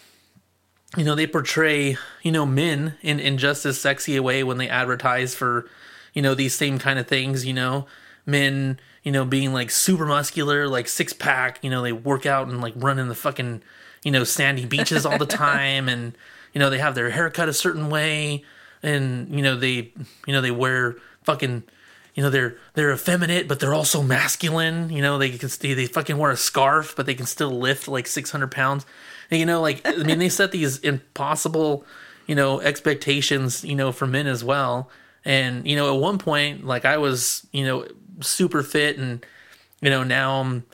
you 0.97 1.05
know, 1.05 1.15
they 1.15 1.27
portray, 1.27 1.99
you 2.23 2.33
know, 2.33 2.47
men 2.47 2.95
in, 3.03 3.21
in 3.21 3.37
just 3.37 3.67
as 3.67 3.79
sexy 3.79 4.17
a 4.17 4.23
way 4.23 4.43
when 4.43 4.57
they 4.57 4.69
advertise 4.69 5.35
for, 5.35 5.69
you 6.15 6.23
know, 6.23 6.35
these 6.35 6.55
same 6.55 6.79
kind 6.79 6.99
of 6.99 7.07
things, 7.07 7.45
you 7.45 7.53
know, 7.53 7.87
men, 8.25 8.81
you 9.03 9.13
know, 9.13 9.27
being 9.27 9.53
like 9.53 9.71
super 9.71 10.07
muscular, 10.07 10.67
like 10.67 10.89
six 10.89 11.13
pack, 11.13 11.63
you 11.63 11.69
know, 11.69 11.83
they 11.83 11.93
work 11.93 12.25
out 12.25 12.49
and 12.49 12.63
like 12.63 12.73
run 12.77 12.99
in 12.99 13.09
the 13.09 13.15
fucking, 13.15 13.63
you 14.03 14.11
know, 14.11 14.25
sandy 14.25 14.65
beaches 14.65 15.05
all 15.05 15.19
the 15.19 15.27
time 15.27 15.89
and, 15.89 16.17
you 16.53 16.59
know, 16.59 16.71
they 16.71 16.79
have 16.79 16.95
their 16.95 17.11
hair 17.11 17.29
cut 17.31 17.49
a 17.49 17.53
certain 17.53 17.91
way 17.91 18.45
and, 18.83 19.35
you 19.35 19.43
know, 19.43 19.57
they, 19.57 19.93
you 20.27 20.33
know, 20.33 20.41
they 20.41 20.51
wear 20.51 20.97
fucking, 21.23 21.63
you 22.15 22.23
know, 22.23 22.31
they're, 22.31 22.57
they're 22.75 22.93
effeminate, 22.93 23.47
but 23.47 23.61
they're 23.61 23.75
also 23.75 24.03
masculine, 24.03 24.91
you 24.91 25.03
know, 25.03 25.19
they 25.19 25.31
can, 25.31 25.49
they, 25.61 25.75
they 25.75 25.87
fucking 25.87 26.17
wear 26.17 26.31
a 26.31 26.37
scarf, 26.37 26.95
but 26.97 27.07
they 27.07 27.15
can 27.15 27.27
still 27.27 27.51
lift 27.51 27.89
like 27.89 28.07
600 28.07 28.51
pounds. 28.51 28.87
And, 29.31 29.39
you 29.39 29.47
know, 29.47 29.61
like, 29.61 29.83
I 29.85 29.97
mean, 29.97 30.19
they 30.19 30.29
set 30.29 30.51
these 30.51 30.79
impossible, 30.79 31.85
you 32.27 32.35
know, 32.35 32.61
expectations, 32.61 33.65
you 33.65 33.77
know, 33.77 33.93
for 33.93 34.07
men 34.07 34.27
as 34.27 34.43
well. 34.43 34.91
And, 35.25 35.67
you 35.67 35.77
know, 35.77 35.95
at 35.95 36.01
one 36.01 36.19
point, 36.19 36.65
like 36.65 36.85
I 36.85 36.97
was, 36.97 37.47
you 37.53 37.65
know, 37.65 37.87
super 38.21 38.63
fit 38.63 38.99
and, 38.99 39.25
you 39.83 39.91
know, 39.91 40.03
now 40.03 40.41
I'm, 40.41 40.65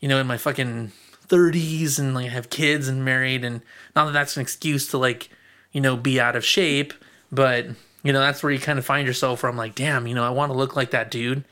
you 0.00 0.08
know, 0.08 0.18
in 0.18 0.26
my 0.26 0.36
fucking 0.36 0.92
30s 1.34 1.98
and 1.98 2.14
like 2.14 2.30
have 2.30 2.48
kids 2.50 2.86
and 2.86 3.04
married. 3.04 3.44
And 3.44 3.60
not 3.96 4.06
that 4.06 4.12
that's 4.12 4.36
an 4.36 4.42
excuse 4.42 4.86
to 4.88 4.98
like, 4.98 5.28
you 5.72 5.80
know, 5.80 5.96
be 5.96 6.20
out 6.20 6.36
of 6.36 6.44
shape, 6.44 6.94
but, 7.32 7.66
you 8.02 8.12
know, 8.12 8.20
that's 8.20 8.42
where 8.42 8.52
you 8.52 8.60
kind 8.60 8.78
of 8.78 8.84
find 8.84 9.06
yourself 9.06 9.42
where 9.42 9.50
I'm 9.50 9.56
like, 9.56 9.74
damn, 9.74 10.06
you 10.06 10.14
know, 10.14 10.24
I 10.24 10.30
want 10.30 10.52
to 10.52 10.58
look 10.58 10.76
like 10.76 10.92
that 10.92 11.10
dude, 11.10 11.44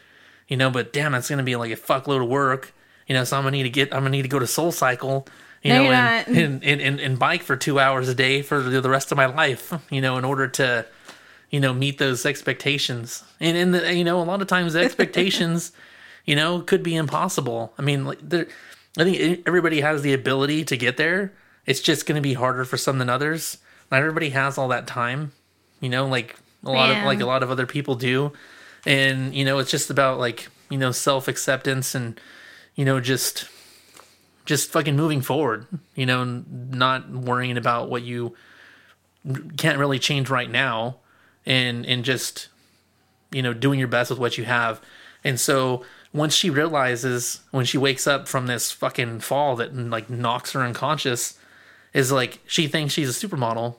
you 0.47 0.57
know, 0.57 0.71
but 0.71 0.93
damn, 0.93 1.13
that's 1.13 1.29
going 1.29 1.39
to 1.39 1.45
be 1.45 1.57
like 1.57 1.73
a 1.73 1.77
fuckload 1.77 2.23
of 2.23 2.29
work, 2.29 2.73
you 3.09 3.15
know, 3.15 3.25
so 3.25 3.37
I'm 3.37 3.43
going 3.43 3.53
to 3.53 3.59
need 3.59 3.65
to 3.65 3.71
get, 3.71 3.93
I'm 3.93 4.05
to 4.05 4.11
need 4.11 4.23
to 4.23 4.29
go 4.29 4.39
to 4.39 4.47
Soul 4.47 4.71
Cycle, 4.71 5.27
you 5.63 5.73
No, 5.73 5.85
know, 5.85 5.91
and, 5.91 6.37
and, 6.37 6.65
and, 6.65 6.81
and, 6.81 7.01
and 7.01 7.19
bike 7.19 7.43
for 7.43 7.57
two 7.57 7.81
hours 7.81 8.09
a 8.09 8.15
day 8.15 8.43
for 8.43 8.61
the 8.63 8.81
the 8.81 8.91
rest 8.91 9.11
of 9.11 9.17
my 9.17 9.27
life, 9.27 9.73
you 9.91 10.01
know, 10.01 10.17
in 10.19 10.25
order 10.25 10.47
to, 10.49 10.87
you 11.51 11.59
know, 11.61 11.73
meet 11.73 11.99
those 11.99 12.25
expectations. 12.25 13.25
And 13.41 13.57
in 13.57 13.73
the, 13.73 13.95
you 13.95 14.05
know, 14.05 14.21
a 14.21 14.25
lot 14.25 14.41
of 14.43 14.49
times 14.49 14.75
the 14.75 14.81
expectations, 14.85 15.73
you 16.25 16.37
know, 16.37 16.61
could 16.61 16.83
be 16.83 16.95
impossible. 16.95 17.73
I 17.79 17.83
mean, 17.83 18.05
like 18.05 18.19
there, 18.23 18.47
I 18.99 19.05
think 19.05 19.43
everybody 19.47 19.81
has 19.81 20.03
the 20.03 20.13
ability 20.13 20.65
to 20.67 20.77
get 20.77 20.97
there. 20.97 21.33
It's 21.65 21.81
just 21.81 22.07
going 22.07 22.17
to 22.17 22.23
be 22.23 22.35
harder 22.35 22.65
for 22.65 22.77
some 22.77 22.99
than 22.99 23.09
others. 23.09 23.59
Not 23.91 24.01
everybody 24.01 24.31
has 24.31 24.59
all 24.59 24.69
that 24.69 24.87
time, 24.87 25.33
you 25.81 25.89
know, 25.89 26.07
like 26.07 26.37
a 26.65 26.71
lot 26.71 26.91
of 26.91 27.05
like 27.05 27.21
a 27.21 27.27
lot 27.27 27.43
of 27.43 27.51
other 27.51 27.67
people 27.67 27.95
do. 27.95 28.33
And 28.85 29.35
you 29.35 29.45
know, 29.45 29.59
it's 29.59 29.71
just 29.71 29.91
about 29.91 30.19
like 30.19 30.49
you 30.71 30.79
know 30.79 30.93
self 30.93 31.29
acceptance 31.29 31.95
and 31.95 32.21
you 32.75 32.85
know 32.85 33.01
just 33.01 33.49
just 34.45 34.71
fucking 34.71 34.97
moving 34.97 35.21
forward. 35.21 35.67
You 35.95 36.07
know, 36.07 36.25
not 36.25 37.11
worrying 37.11 37.57
about 37.57 37.91
what 37.91 38.03
you 38.03 38.35
can't 39.57 39.79
really 39.79 39.99
change 39.99 40.31
right 40.31 40.51
now, 40.51 40.97
and 41.47 41.87
and 41.87 42.05
just 42.05 42.49
you 43.31 43.43
know 43.43 43.53
doing 43.53 43.79
your 43.79 43.89
best 43.89 44.11
with 44.11 44.19
what 44.19 44.39
you 44.39 44.45
have. 44.45 44.81
And 45.25 45.39
so 45.39 45.85
once 46.13 46.35
she 46.35 46.51
realizes 46.51 47.41
when 47.51 47.65
she 47.65 47.79
wakes 47.79 48.07
up 48.07 48.29
from 48.29 48.47
this 48.47 48.71
fucking 48.71 49.21
fall 49.21 49.57
that 49.57 49.75
like 49.75 50.11
knocks 50.11 50.53
her 50.53 50.61
unconscious, 50.63 51.39
is 51.95 52.13
like 52.13 52.41
she 52.47 52.67
thinks 52.67 52.95
she's 52.95 53.09
a 53.23 53.27
supermodel, 53.27 53.77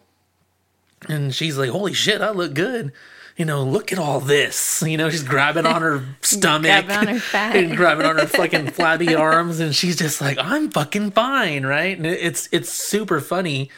and 1.07 1.33
she's 1.33 1.57
like, 1.57 1.69
"Holy 1.69 1.93
shit, 1.93 2.21
I 2.21 2.31
look 2.31 2.53
good." 2.53 2.91
You 3.35 3.45
know, 3.45 3.63
look 3.63 3.91
at 3.91 3.97
all 3.97 4.19
this. 4.19 4.83
You 4.85 4.95
know, 4.95 5.09
she's 5.09 5.23
grabbing 5.23 5.65
on 5.65 5.81
her 5.81 6.05
stomach 6.21 6.85
Grabbing 6.85 6.95
on 6.95 7.07
her 7.07 7.19
fat. 7.19 7.55
and 7.55 7.75
grabbing 7.75 8.05
on 8.05 8.17
her 8.17 8.27
fucking 8.27 8.67
flabby 8.71 9.15
arms, 9.15 9.59
and 9.59 9.75
she's 9.75 9.95
just 9.97 10.21
like, 10.21 10.37
"I'm 10.39 10.69
fucking 10.69 11.11
fine," 11.11 11.65
right? 11.65 11.95
And 11.97 12.05
it's 12.05 12.49
it's 12.51 12.71
super 12.71 13.19
funny 13.19 13.69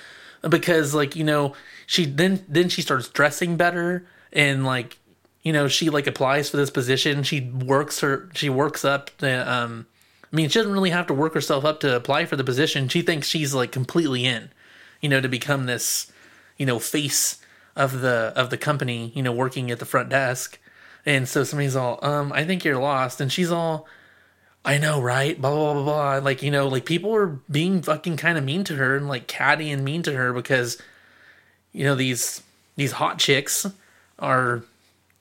because 0.48 0.94
like 0.94 1.16
you 1.16 1.24
know 1.24 1.54
she 1.86 2.06
then 2.06 2.46
then 2.48 2.70
she 2.70 2.82
starts 2.82 3.08
dressing 3.08 3.58
better 3.58 4.06
and 4.32 4.66
like 4.66 4.98
you 5.46 5.54
know 5.54 5.70
she 5.70 5.90
like 5.90 6.08
applies 6.08 6.50
for 6.50 6.58
this 6.58 6.70
position 6.70 7.24
she 7.24 7.40
works 7.40 8.02
her 8.02 8.28
she 8.34 8.50
works 8.50 8.84
up 8.84 9.10
the, 9.20 9.50
um 9.50 9.86
i 10.32 10.36
mean 10.36 10.50
she 10.50 10.60
doesn't 10.60 10.74
really 10.74 10.90
have 10.90 11.08
to 11.08 11.14
work 11.14 11.34
herself 11.34 11.64
up 11.64 11.80
to 11.80 11.96
apply 11.96 12.26
for 12.26 12.36
the 12.36 12.44
position 12.44 12.90
she 12.90 13.02
thinks 13.02 13.30
she's 13.30 13.54
like 13.54 13.72
completely 13.72 14.26
in 14.26 14.50
you 15.00 15.08
know 15.08 15.22
to 15.22 15.30
become 15.30 15.68
this 15.68 16.12
you 16.58 16.66
know 16.66 16.80
face 16.80 17.40
of 17.78 18.02
the 18.02 18.34
of 18.36 18.50
the 18.50 18.58
company 18.58 19.14
you 19.16 19.24
know 19.24 19.32
working 19.32 19.72
at 19.72 19.80
the 19.80 19.86
front 19.86 20.10
desk 20.10 20.60
and 21.06 21.30
so 21.30 21.46
somebody's 21.46 21.76
all 21.76 22.00
um 22.02 22.34
i 22.34 22.44
think 22.44 22.66
you're 22.66 22.78
lost 22.78 23.22
and 23.22 23.32
she's 23.32 23.52
all 23.52 23.88
I 24.68 24.80
know, 24.80 25.00
right? 25.00 25.40
Blah 25.40 25.52
blah 25.52 25.74
blah 25.74 25.84
blah. 25.84 26.18
Like 26.26 26.42
you 26.42 26.50
know, 26.50 26.68
like 26.68 26.86
people 26.86 27.16
are 27.16 27.28
being 27.52 27.84
fucking 27.84 28.18
kind 28.18 28.36
of 28.36 28.44
mean 28.44 28.64
to 28.64 28.76
her 28.78 28.98
and 28.98 29.08
like 29.08 29.28
catty 29.28 29.70
and 29.70 29.86
mean 29.86 30.02
to 30.02 30.14
her 30.14 30.34
because, 30.34 30.82
you 31.72 31.84
know, 31.84 31.94
these 31.94 32.42
these 32.76 32.94
hot 32.94 33.20
chicks 33.20 33.68
are, 34.18 34.64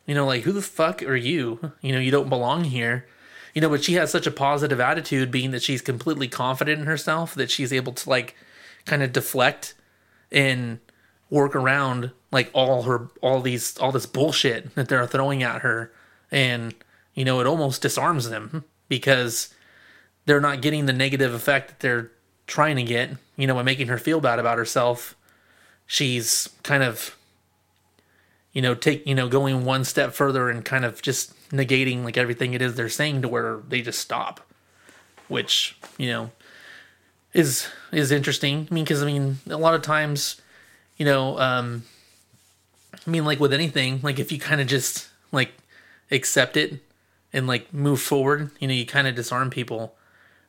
you 0.06 0.14
know, 0.14 0.26
like 0.26 0.42
who 0.42 0.52
the 0.52 0.62
fuck 0.62 1.02
are 1.02 1.16
you? 1.16 1.73
You 1.80 1.92
know, 1.92 1.99
you 1.99 2.11
don't 2.11 2.28
belong 2.28 2.64
here. 2.64 3.06
You 3.54 3.61
know, 3.61 3.68
but 3.68 3.84
she 3.84 3.94
has 3.94 4.11
such 4.11 4.26
a 4.26 4.32
positive 4.32 4.80
attitude, 4.80 5.30
being 5.30 5.52
that 5.52 5.62
she's 5.62 5.80
completely 5.80 6.26
confident 6.26 6.80
in 6.80 6.87
herself 6.87 7.34
that 7.37 7.50
she's 7.50 7.73
able 7.73 7.92
to 7.92 8.11
like 8.11 8.34
kind 8.84 9.02
of 9.02 9.12
deflect 9.12 9.75
and 10.32 10.80
work 11.30 11.54
around 11.56 12.11
like 12.30 12.50
all 12.52 12.82
her 12.82 13.08
all 13.23 13.40
these 13.40 13.78
all 13.78 13.92
this 13.92 14.06
bullshit 14.06 14.75
that 14.75 14.88
they're 14.88 15.06
throwing 15.06 15.42
at 15.42 15.62
her 15.62 15.92
and 16.30 16.75
you 17.14 17.25
know 17.25 17.40
it 17.40 17.46
almost 17.46 17.82
disarms 17.82 18.28
them 18.28 18.64
because 18.88 19.54
they're 20.26 20.40
not 20.40 20.61
getting 20.61 20.87
the 20.87 20.92
negative 20.92 21.32
effect 21.32 21.68
that 21.68 21.80
they're 21.80 22.11
trying 22.46 22.76
to 22.76 22.82
get 22.82 23.11
you 23.37 23.46
know 23.46 23.54
by 23.54 23.62
making 23.62 23.88
her 23.88 23.99
feel 23.99 24.20
bad 24.20 24.38
about 24.38 24.58
herself 24.58 25.16
she's 25.87 26.50
kind 26.62 26.82
of 26.82 27.16
you 28.54 28.62
know 28.62 28.75
take 28.75 29.06
you 29.06 29.14
know 29.14 29.28
going 29.28 29.66
one 29.66 29.84
step 29.84 30.14
further 30.14 30.49
and 30.49 30.64
kind 30.64 30.87
of 30.87 31.02
just 31.02 31.34
negating 31.50 32.04
like 32.04 32.16
everything 32.16 32.54
it 32.54 32.62
is 32.62 32.75
they're 32.75 32.88
saying 32.88 33.20
to 33.20 33.28
where 33.28 33.61
they 33.68 33.82
just 33.82 33.99
stop, 33.99 34.40
which 35.28 35.76
you 35.99 36.08
know 36.08 36.30
is 37.34 37.68
is 37.92 38.11
interesting. 38.11 38.66
I 38.70 38.75
mean, 38.75 38.84
because 38.84 39.02
I 39.02 39.06
mean, 39.06 39.38
a 39.50 39.58
lot 39.58 39.75
of 39.75 39.82
times, 39.82 40.40
you 40.96 41.04
know, 41.04 41.38
um, 41.38 41.82
I 43.06 43.11
mean, 43.11 43.25
like 43.25 43.40
with 43.40 43.52
anything, 43.52 44.00
like 44.02 44.18
if 44.18 44.32
you 44.32 44.38
kind 44.38 44.61
of 44.61 44.68
just 44.68 45.08
like 45.32 45.52
accept 46.11 46.56
it 46.56 46.80
and 47.32 47.46
like 47.46 47.75
move 47.75 48.00
forward, 48.00 48.52
you 48.61 48.68
know, 48.68 48.75
you 48.75 48.87
kind 48.87 49.08
of 49.08 49.16
disarm 49.16 49.50
people, 49.50 49.96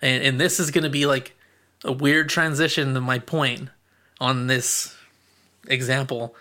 and 0.01 0.23
and 0.23 0.39
this 0.39 0.59
is 0.59 0.71
gonna 0.71 0.89
be 0.89 1.07
like 1.07 1.35
a 1.83 1.91
weird 1.91 2.29
transition 2.29 2.93
to 2.93 3.01
my 3.01 3.17
point 3.19 3.69
on 4.21 4.47
this 4.47 4.95
example, 5.67 6.35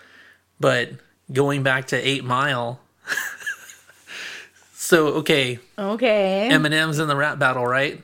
but 0.60 0.90
going 1.32 1.62
back 1.62 1.88
to 1.88 1.96
Eight 1.96 2.24
Mile. 2.24 2.80
so 4.74 5.06
okay, 5.08 5.58
Okay. 5.78 6.48
Eminem's 6.52 6.98
in 6.98 7.08
the 7.08 7.16
rap 7.16 7.38
battle, 7.38 7.66
right? 7.66 8.02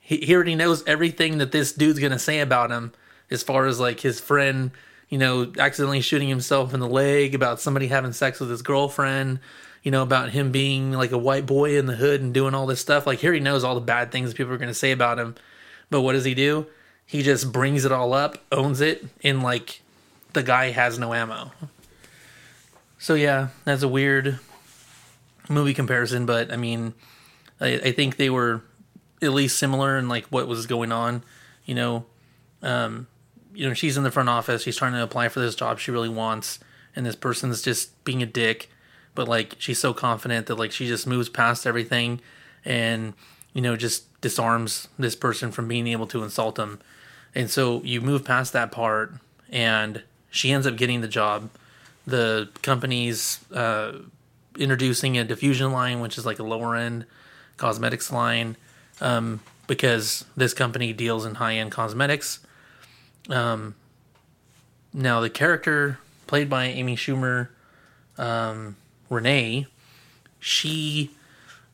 He, 0.00 0.18
he 0.18 0.34
already 0.34 0.54
knows 0.56 0.82
everything 0.86 1.38
that 1.38 1.52
this 1.52 1.72
dude's 1.72 1.98
gonna 1.98 2.18
say 2.18 2.40
about 2.40 2.70
him, 2.70 2.92
as 3.30 3.42
far 3.42 3.66
as 3.66 3.78
like 3.78 4.00
his 4.00 4.20
friend, 4.20 4.72
you 5.08 5.18
know, 5.18 5.52
accidentally 5.58 6.00
shooting 6.00 6.28
himself 6.28 6.74
in 6.74 6.80
the 6.80 6.88
leg, 6.88 7.34
about 7.34 7.60
somebody 7.60 7.86
having 7.88 8.12
sex 8.12 8.40
with 8.40 8.50
his 8.50 8.62
girlfriend, 8.62 9.38
you 9.82 9.90
know, 9.90 10.02
about 10.02 10.30
him 10.30 10.50
being 10.50 10.92
like 10.92 11.12
a 11.12 11.18
white 11.18 11.46
boy 11.46 11.78
in 11.78 11.86
the 11.86 11.96
hood 11.96 12.20
and 12.20 12.34
doing 12.34 12.54
all 12.54 12.66
this 12.66 12.80
stuff. 12.80 13.06
Like 13.06 13.20
here, 13.20 13.32
he 13.32 13.40
knows 13.40 13.62
all 13.64 13.74
the 13.74 13.80
bad 13.80 14.10
things 14.10 14.34
people 14.34 14.52
are 14.52 14.58
gonna 14.58 14.74
say 14.74 14.90
about 14.92 15.18
him. 15.18 15.36
But 15.90 16.02
what 16.02 16.12
does 16.12 16.24
he 16.24 16.34
do? 16.34 16.66
He 17.06 17.22
just 17.22 17.50
brings 17.50 17.84
it 17.84 17.90
all 17.92 18.12
up, 18.12 18.38
owns 18.52 18.80
it, 18.80 19.04
and 19.24 19.42
like 19.42 19.80
the 20.32 20.42
guy 20.44 20.70
has 20.70 20.98
no 20.98 21.12
ammo. 21.12 21.50
So 23.00 23.14
yeah, 23.14 23.48
that's 23.64 23.82
a 23.82 23.88
weird 23.88 24.38
movie 25.48 25.72
comparison, 25.72 26.26
but 26.26 26.52
I 26.52 26.56
mean, 26.56 26.92
I, 27.58 27.68
I 27.76 27.92
think 27.92 28.18
they 28.18 28.28
were 28.28 28.62
at 29.22 29.32
least 29.32 29.58
similar 29.58 29.96
in 29.96 30.06
like 30.06 30.26
what 30.26 30.46
was 30.46 30.66
going 30.66 30.92
on. 30.92 31.24
You 31.64 31.74
know, 31.74 32.06
um, 32.62 33.06
you 33.54 33.66
know, 33.66 33.72
she's 33.72 33.96
in 33.96 34.02
the 34.02 34.10
front 34.10 34.28
office. 34.28 34.62
She's 34.62 34.76
trying 34.76 34.92
to 34.92 35.02
apply 35.02 35.30
for 35.30 35.40
this 35.40 35.54
job 35.54 35.78
she 35.78 35.90
really 35.90 36.10
wants, 36.10 36.58
and 36.94 37.06
this 37.06 37.16
person's 37.16 37.62
just 37.62 38.04
being 38.04 38.22
a 38.22 38.26
dick. 38.26 38.68
But 39.14 39.28
like, 39.28 39.56
she's 39.58 39.78
so 39.78 39.94
confident 39.94 40.46
that 40.48 40.56
like 40.56 40.70
she 40.70 40.86
just 40.86 41.06
moves 41.06 41.30
past 41.30 41.66
everything, 41.66 42.20
and 42.66 43.14
you 43.54 43.62
know, 43.62 43.76
just 43.76 44.20
disarms 44.20 44.88
this 44.98 45.16
person 45.16 45.50
from 45.50 45.68
being 45.68 45.86
able 45.86 46.06
to 46.08 46.22
insult 46.22 46.56
them. 46.56 46.78
And 47.34 47.48
so 47.48 47.82
you 47.82 48.02
move 48.02 48.26
past 48.26 48.52
that 48.52 48.70
part, 48.70 49.14
and 49.48 50.02
she 50.28 50.52
ends 50.52 50.66
up 50.66 50.76
getting 50.76 51.00
the 51.00 51.08
job. 51.08 51.48
The 52.06 52.48
company's 52.62 53.40
uh, 53.52 53.92
introducing 54.58 55.18
a 55.18 55.24
diffusion 55.24 55.72
line, 55.72 56.00
which 56.00 56.18
is 56.18 56.26
like 56.26 56.38
a 56.38 56.42
lower 56.42 56.74
end 56.76 57.06
cosmetics 57.56 58.12
line, 58.12 58.56
um, 59.00 59.40
because 59.66 60.24
this 60.36 60.54
company 60.54 60.92
deals 60.92 61.24
in 61.24 61.36
high 61.36 61.54
end 61.54 61.72
cosmetics. 61.72 62.40
Um, 63.28 63.74
now, 64.92 65.20
the 65.20 65.30
character 65.30 65.98
played 66.26 66.48
by 66.50 66.66
Amy 66.66 66.96
Schumer, 66.96 67.48
um, 68.18 68.76
Renee, 69.08 69.66
she 70.40 71.10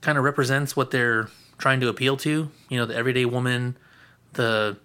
kind 0.01 0.19
of 0.19 0.25
represents 0.25 0.77
what 0.77 0.91
they're 0.91 1.29
trying 1.59 1.81
to 1.81 1.89
appeal 1.89 2.17
to. 2.19 2.51
You 2.69 2.79
know, 2.79 2.85
the 2.87 2.95
everyday 2.95 3.25
woman, 3.25 3.77
the 4.35 4.77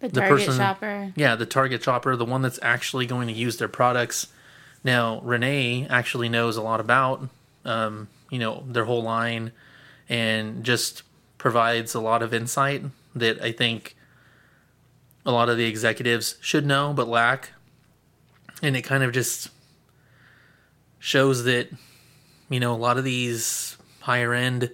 the 0.00 0.08
the 0.08 0.20
person- 0.22 0.56
shopper. 0.56 1.12
yeah, 1.16 1.36
the 1.36 1.46
target 1.46 1.82
shopper, 1.82 2.16
the 2.16 2.24
one 2.24 2.42
that's 2.42 2.58
actually 2.62 3.06
going 3.06 3.28
to 3.28 3.34
use 3.34 3.56
their 3.58 3.68
products. 3.68 4.28
Now, 4.84 5.20
Renee 5.20 5.86
actually 5.88 6.28
knows 6.28 6.56
a 6.56 6.62
lot 6.62 6.80
about, 6.80 7.28
um, 7.64 8.08
you 8.30 8.38
know, 8.38 8.64
their 8.66 8.84
whole 8.84 9.02
line, 9.02 9.52
and 10.08 10.64
just 10.64 11.02
provides 11.38 11.94
a 11.94 12.00
lot 12.00 12.22
of 12.22 12.32
insight 12.32 12.84
that 13.14 13.42
I 13.42 13.52
think 13.52 13.96
a 15.24 15.32
lot 15.32 15.48
of 15.48 15.56
the 15.56 15.66
executives 15.66 16.36
should 16.40 16.64
know 16.64 16.92
but 16.94 17.08
lack. 17.08 17.50
And 18.62 18.76
it 18.76 18.82
kind 18.82 19.02
of 19.02 19.12
just 19.12 19.50
shows 20.98 21.44
that, 21.44 21.68
you 22.48 22.60
know, 22.60 22.74
a 22.74 22.76
lot 22.76 22.96
of 22.96 23.04
these 23.04 23.76
higher 24.00 24.32
end 24.32 24.70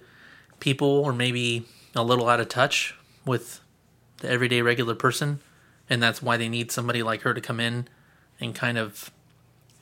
people 0.59 1.03
are 1.05 1.13
maybe 1.13 1.65
a 1.95 2.03
little 2.03 2.29
out 2.29 2.39
of 2.39 2.47
touch 2.47 2.95
with 3.25 3.59
the 4.17 4.29
everyday 4.29 4.61
regular 4.61 4.95
person 4.95 5.39
and 5.89 6.01
that's 6.01 6.21
why 6.21 6.37
they 6.37 6.49
need 6.49 6.71
somebody 6.71 7.03
like 7.03 7.21
her 7.21 7.33
to 7.33 7.41
come 7.41 7.59
in 7.59 7.87
and 8.39 8.55
kind 8.55 8.77
of 8.77 9.11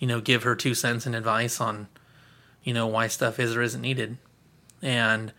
you 0.01 0.07
know 0.07 0.19
give 0.19 0.43
her 0.43 0.55
two 0.55 0.73
cents 0.73 1.05
and 1.05 1.15
advice 1.15 1.61
on 1.61 1.87
you 2.63 2.73
know 2.73 2.87
why 2.87 3.07
stuff 3.07 3.39
is 3.39 3.55
or 3.55 3.61
isn't 3.61 3.81
needed. 3.81 4.17
And 4.81 5.31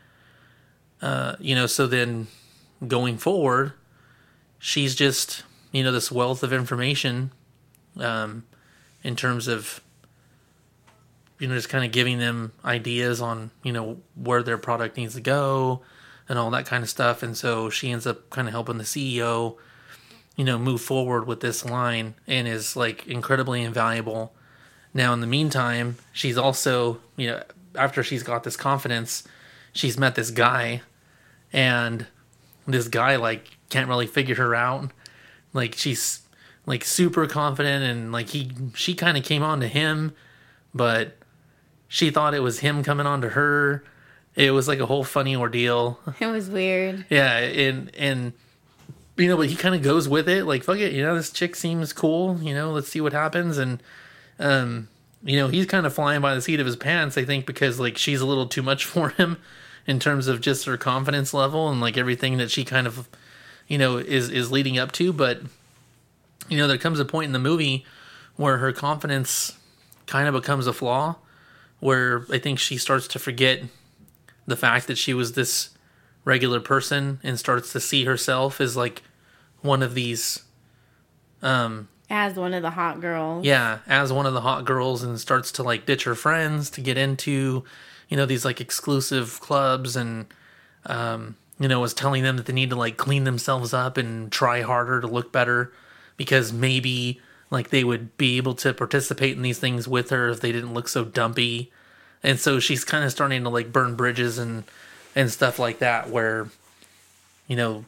uh 1.02 1.34
you 1.40 1.54
know 1.54 1.66
so 1.66 1.86
then 1.86 2.28
going 2.86 3.18
forward 3.18 3.72
she's 4.58 4.94
just 4.94 5.42
you 5.72 5.82
know 5.82 5.90
this 5.92 6.12
wealth 6.12 6.42
of 6.42 6.52
information 6.52 7.32
um 7.98 8.44
in 9.02 9.16
terms 9.16 9.48
of 9.48 9.80
you 11.40 11.48
know 11.48 11.56
just 11.56 11.68
kind 11.68 11.84
of 11.84 11.90
giving 11.90 12.20
them 12.20 12.52
ideas 12.64 13.20
on 13.20 13.50
you 13.64 13.72
know 13.72 13.98
where 14.14 14.44
their 14.44 14.58
product 14.58 14.96
needs 14.96 15.14
to 15.14 15.20
go 15.20 15.82
and 16.28 16.38
all 16.38 16.50
that 16.50 16.64
kind 16.64 16.84
of 16.84 16.88
stuff. 16.88 17.22
And 17.22 17.36
so 17.36 17.68
she 17.68 17.90
ends 17.90 18.06
up 18.06 18.30
kind 18.30 18.46
of 18.46 18.52
helping 18.52 18.78
the 18.78 18.84
CEO 18.84 19.56
you 20.36 20.44
know 20.44 20.56
move 20.56 20.80
forward 20.80 21.26
with 21.26 21.40
this 21.40 21.64
line 21.64 22.14
and 22.28 22.46
is 22.46 22.76
like 22.76 23.08
incredibly 23.08 23.62
invaluable 23.62 24.32
now 24.94 25.12
in 25.12 25.20
the 25.20 25.26
meantime 25.26 25.96
she's 26.12 26.36
also 26.36 26.98
you 27.16 27.28
know 27.28 27.42
after 27.74 28.02
she's 28.02 28.22
got 28.22 28.44
this 28.44 28.56
confidence 28.56 29.24
she's 29.72 29.98
met 29.98 30.14
this 30.14 30.30
guy 30.30 30.82
and 31.52 32.06
this 32.66 32.88
guy 32.88 33.16
like 33.16 33.56
can't 33.68 33.88
really 33.88 34.06
figure 34.06 34.34
her 34.36 34.54
out. 34.54 34.90
Like 35.52 35.74
she's 35.74 36.20
like 36.66 36.84
super 36.84 37.26
confident 37.26 37.84
and 37.84 38.12
like 38.12 38.28
he 38.28 38.52
she 38.74 38.94
kind 38.94 39.16
of 39.16 39.24
came 39.24 39.42
on 39.42 39.60
to 39.60 39.66
him 39.66 40.14
but 40.74 41.16
she 41.88 42.10
thought 42.10 42.34
it 42.34 42.40
was 42.40 42.60
him 42.60 42.82
coming 42.82 43.06
on 43.06 43.20
to 43.22 43.30
her. 43.30 43.84
It 44.34 44.52
was 44.52 44.66
like 44.66 44.78
a 44.78 44.86
whole 44.86 45.04
funny 45.04 45.36
ordeal. 45.36 45.98
It 46.20 46.26
was 46.26 46.48
weird. 46.48 47.04
yeah, 47.10 47.36
and 47.36 47.94
and 47.96 48.32
you 49.18 49.28
know, 49.28 49.36
but 49.36 49.48
he 49.48 49.56
kind 49.56 49.74
of 49.74 49.82
goes 49.82 50.08
with 50.08 50.26
it, 50.28 50.44
like 50.44 50.62
fuck 50.64 50.78
it, 50.78 50.92
you 50.92 51.02
know, 51.02 51.14
this 51.14 51.30
chick 51.30 51.54
seems 51.54 51.92
cool, 51.92 52.38
you 52.40 52.54
know, 52.54 52.72
let's 52.72 52.88
see 52.88 53.02
what 53.02 53.12
happens, 53.12 53.58
and 53.58 53.82
um, 54.38 54.88
you 55.24 55.36
know, 55.36 55.48
he's 55.48 55.66
kind 55.66 55.86
of 55.86 55.94
flying 55.94 56.20
by 56.20 56.34
the 56.34 56.42
seat 56.42 56.60
of 56.60 56.66
his 56.66 56.76
pants, 56.76 57.16
I 57.16 57.24
think, 57.24 57.46
because 57.46 57.78
like 57.78 57.96
she's 57.96 58.20
a 58.20 58.26
little 58.26 58.46
too 58.46 58.62
much 58.62 58.84
for 58.86 59.10
him 59.10 59.38
in 59.86 59.98
terms 59.98 60.28
of 60.28 60.40
just 60.40 60.66
her 60.66 60.76
confidence 60.76 61.34
level 61.34 61.68
and 61.68 61.80
like 61.80 61.96
everything 61.96 62.38
that 62.38 62.50
she 62.50 62.64
kind 62.64 62.86
of, 62.86 63.08
you 63.68 63.78
know, 63.78 63.96
is 63.98 64.28
is 64.30 64.50
leading 64.52 64.78
up 64.78 64.92
to, 64.92 65.12
but 65.12 65.40
you 66.48 66.56
know, 66.56 66.66
there 66.66 66.78
comes 66.78 67.00
a 67.00 67.04
point 67.04 67.26
in 67.26 67.32
the 67.32 67.38
movie 67.38 67.84
where 68.36 68.58
her 68.58 68.72
confidence 68.72 69.56
kind 70.06 70.28
of 70.28 70.34
becomes 70.34 70.66
a 70.66 70.72
flaw, 70.72 71.16
where 71.80 72.26
I 72.30 72.38
think 72.38 72.58
she 72.58 72.76
starts 72.76 73.06
to 73.08 73.18
forget 73.18 73.62
the 74.46 74.56
fact 74.56 74.86
that 74.88 74.98
she 74.98 75.14
was 75.14 75.32
this 75.32 75.70
regular 76.24 76.60
person 76.60 77.20
and 77.22 77.38
starts 77.38 77.72
to 77.72 77.80
see 77.80 78.04
herself 78.04 78.60
as 78.60 78.76
like 78.76 79.02
one 79.60 79.82
of 79.82 79.94
these 79.94 80.42
um 81.42 81.88
As 82.14 82.34
one 82.36 82.52
of 82.52 82.60
the 82.60 82.68
hot 82.70 83.00
girls. 83.00 83.42
yeah 83.46 83.78
as 83.86 84.12
one 84.12 84.26
of 84.26 84.34
the 84.34 84.42
hot 84.42 84.66
girls 84.66 85.02
and 85.02 85.18
starts 85.18 85.50
to 85.52 85.62
like 85.62 85.86
ditch 85.86 86.04
her 86.04 86.14
friends 86.14 86.68
to 86.70 86.82
get 86.82 86.98
into 86.98 87.64
you 88.10 88.16
know 88.18 88.26
these 88.26 88.44
like 88.44 88.60
exclusive 88.60 89.40
clubs 89.40 89.96
and 89.96 90.26
um 90.84 91.36
you 91.58 91.68
know 91.68 91.80
was 91.80 91.94
telling 91.94 92.22
them 92.22 92.36
that 92.36 92.44
they 92.44 92.52
need 92.52 92.68
to 92.68 92.76
like 92.76 92.98
clean 92.98 93.24
themselves 93.24 93.72
up 93.72 93.96
and 93.96 94.30
try 94.30 94.60
harder 94.60 95.00
to 95.00 95.06
look 95.06 95.32
better 95.32 95.72
because 96.18 96.52
maybe 96.52 97.18
like 97.50 97.70
they 97.70 97.82
would 97.82 98.14
be 98.18 98.36
able 98.36 98.54
to 98.56 98.74
participate 98.74 99.34
in 99.34 99.40
these 99.42 99.58
things 99.58 99.88
with 99.88 100.10
her 100.10 100.28
if 100.28 100.40
they 100.40 100.52
didn't 100.52 100.74
look 100.74 100.88
so 100.88 101.06
dumpy 101.06 101.72
and 102.22 102.38
so 102.38 102.60
she's 102.60 102.84
kind 102.84 103.04
of 103.04 103.10
starting 103.10 103.42
to 103.42 103.48
like 103.48 103.72
burn 103.72 103.94
bridges 103.96 104.36
and 104.36 104.64
and 105.16 105.30
stuff 105.30 105.58
like 105.58 105.78
that 105.78 106.10
where 106.10 106.48
you 107.48 107.56
know 107.56 107.86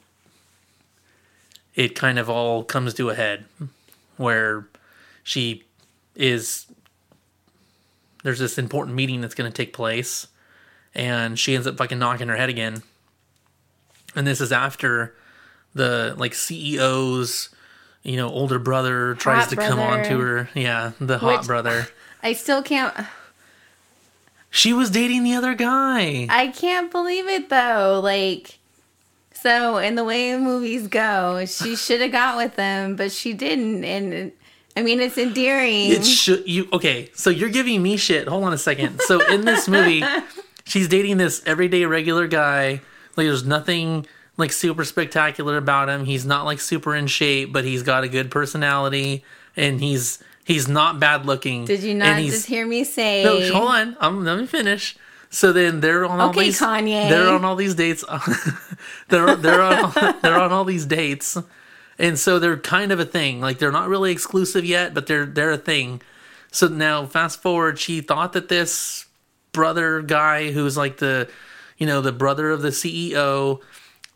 it 1.75 1.95
kind 1.95 2.19
of 2.19 2.31
all 2.31 2.65
comes 2.65 2.95
to 2.95 3.11
a 3.11 3.15
head 3.15 3.45
where 4.17 4.67
she 5.23 5.65
is 6.15 6.67
there's 8.23 8.39
this 8.39 8.57
important 8.59 8.97
meeting 8.97 9.21
that's 9.21 9.35
going 9.35 9.51
to 9.51 9.55
take 9.57 9.73
place 9.73 10.29
and 10.95 11.39
she 11.39 11.55
ends 11.55 11.67
up 11.67 11.77
fucking 11.77 11.99
knocking 11.99 12.29
her 12.29 12.37
head 12.37 12.49
again 12.49 12.83
and 14.15 14.27
this 14.27 14.41
is 14.41 14.53
after 14.53 15.15
the 15.75 16.15
like 16.17 16.33
CEO's 16.33 17.49
you 18.03 18.17
know 18.17 18.29
older 18.29 18.59
brother 18.59 19.15
tries 19.15 19.45
Hot 19.45 19.51
to 19.51 19.57
come 19.57 19.79
on 19.81 20.05
to 20.05 20.19
her 20.21 20.49
yeah 20.55 20.93
the 21.01 21.19
hot 21.19 21.39
Which- 21.41 21.47
brother 21.47 21.89
I 22.23 22.33
still 22.33 22.63
can't. 22.63 22.95
she 24.51 24.73
was 24.73 24.91
dating 24.91 25.25
the 25.25 25.35
other 25.35 25.55
guy 25.55 26.27
I 26.31 26.49
can't 26.49 26.91
believe 26.91 27.27
it 27.29 27.51
though. 27.51 28.01
Like, 28.03 28.59
so 29.45 29.77
in 29.77 29.95
the 29.95 30.05
way 30.05 30.35
movies 30.39 30.89
go, 30.89 31.45
she 31.45 31.77
should 31.77 32.01
have 32.01 32.13
got 32.13 32.39
with 32.39 32.57
them, 32.57 32.97
but 32.97 33.13
she 33.13 33.35
didn't. 33.35 33.85
And 33.85 34.33
I 34.75 34.83
mean, 34.83 35.01
it's 35.01 35.19
endearing. 35.19 35.91
It 35.91 36.07
should 36.07 36.49
you 36.49 36.67
okay? 36.73 37.11
So 37.15 37.29
you're 37.29 37.51
giving 37.51 37.83
me 37.83 37.99
shit. 37.99 38.27
Hold 38.27 38.45
on 38.45 38.55
a 38.55 38.59
second. 38.59 39.03
So 39.03 39.21
in 39.33 39.45
this 39.45 39.69
movie, 39.69 40.03
she's 40.65 40.89
dating 40.89 41.19
this 41.19 41.43
everyday 41.45 41.85
regular 41.85 42.27
guy. 42.27 42.81
Like 43.17 43.27
there's 43.27 43.45
nothing 43.45 44.07
like 44.39 44.51
super 44.51 44.83
spectacular 44.83 45.59
about 45.59 45.91
him. 45.91 46.07
He's 46.07 46.25
not 46.25 46.47
like 46.47 46.59
super 46.59 46.95
in 46.95 47.07
shape, 47.07 47.53
but 47.53 47.65
he's 47.65 47.83
got 47.83 48.03
a 48.03 48.09
good 48.09 48.31
personality 48.31 49.25
and 49.57 49.79
he's 49.79 50.25
he's 50.45 50.69
not 50.69 50.99
bad 50.99 51.27
looking. 51.27 51.67
Did 51.67 51.83
you 51.83 51.95
not 51.95 52.19
just 52.23 52.47
hear 52.47 52.67
me 52.67 52.85
say? 52.85 53.25
no, 53.25 53.41
hold 53.53 53.69
on. 53.69 53.97
I'm, 54.01 54.25
let 54.25 54.39
me 54.39 54.47
finish. 54.47 54.97
So 55.35 55.53
then 55.53 55.81
they're 55.81 56.05
on 56.05 56.21
all 56.21 56.31
Okay, 56.31 56.45
these. 56.45 56.61
Kanye. 56.61 57.09
They're 57.09 57.29
on 57.29 57.45
all 57.45 57.57
these 57.57 57.75
dates. 57.75 58.05
they're 59.09 59.35
they're 59.35 59.63
on 59.63 59.93
they're 60.23 60.41
on 60.41 60.53
all 60.53 60.65
these 60.65 60.87
dates, 60.87 61.37
and 61.99 62.17
so 62.17 62.39
they're 62.39 62.57
kind 62.57 62.93
of 62.93 63.01
a 63.01 63.05
thing. 63.05 63.41
Like 63.41 63.59
they're 63.59 63.73
not 63.73 63.89
really 63.89 64.13
exclusive 64.13 64.65
yet, 64.65 64.95
but 64.95 65.09
they're 65.09 65.27
they're 65.27 65.51
a 65.51 65.59
thing. 65.59 66.01
So 66.53 66.69
now, 66.69 67.07
fast 67.07 67.43
forward, 67.43 67.81
she 67.81 68.01
thought 68.01 68.33
that 68.35 68.49
this 68.49 69.07
brother 69.51 70.03
guy, 70.03 70.53
who's 70.53 70.77
like 70.77 70.99
the, 70.99 71.29
you 71.79 71.87
know, 71.89 72.01
the 72.01 72.13
brother 72.13 72.53
of 72.53 72.63
the 72.63 72.69
CEO, 72.69 73.61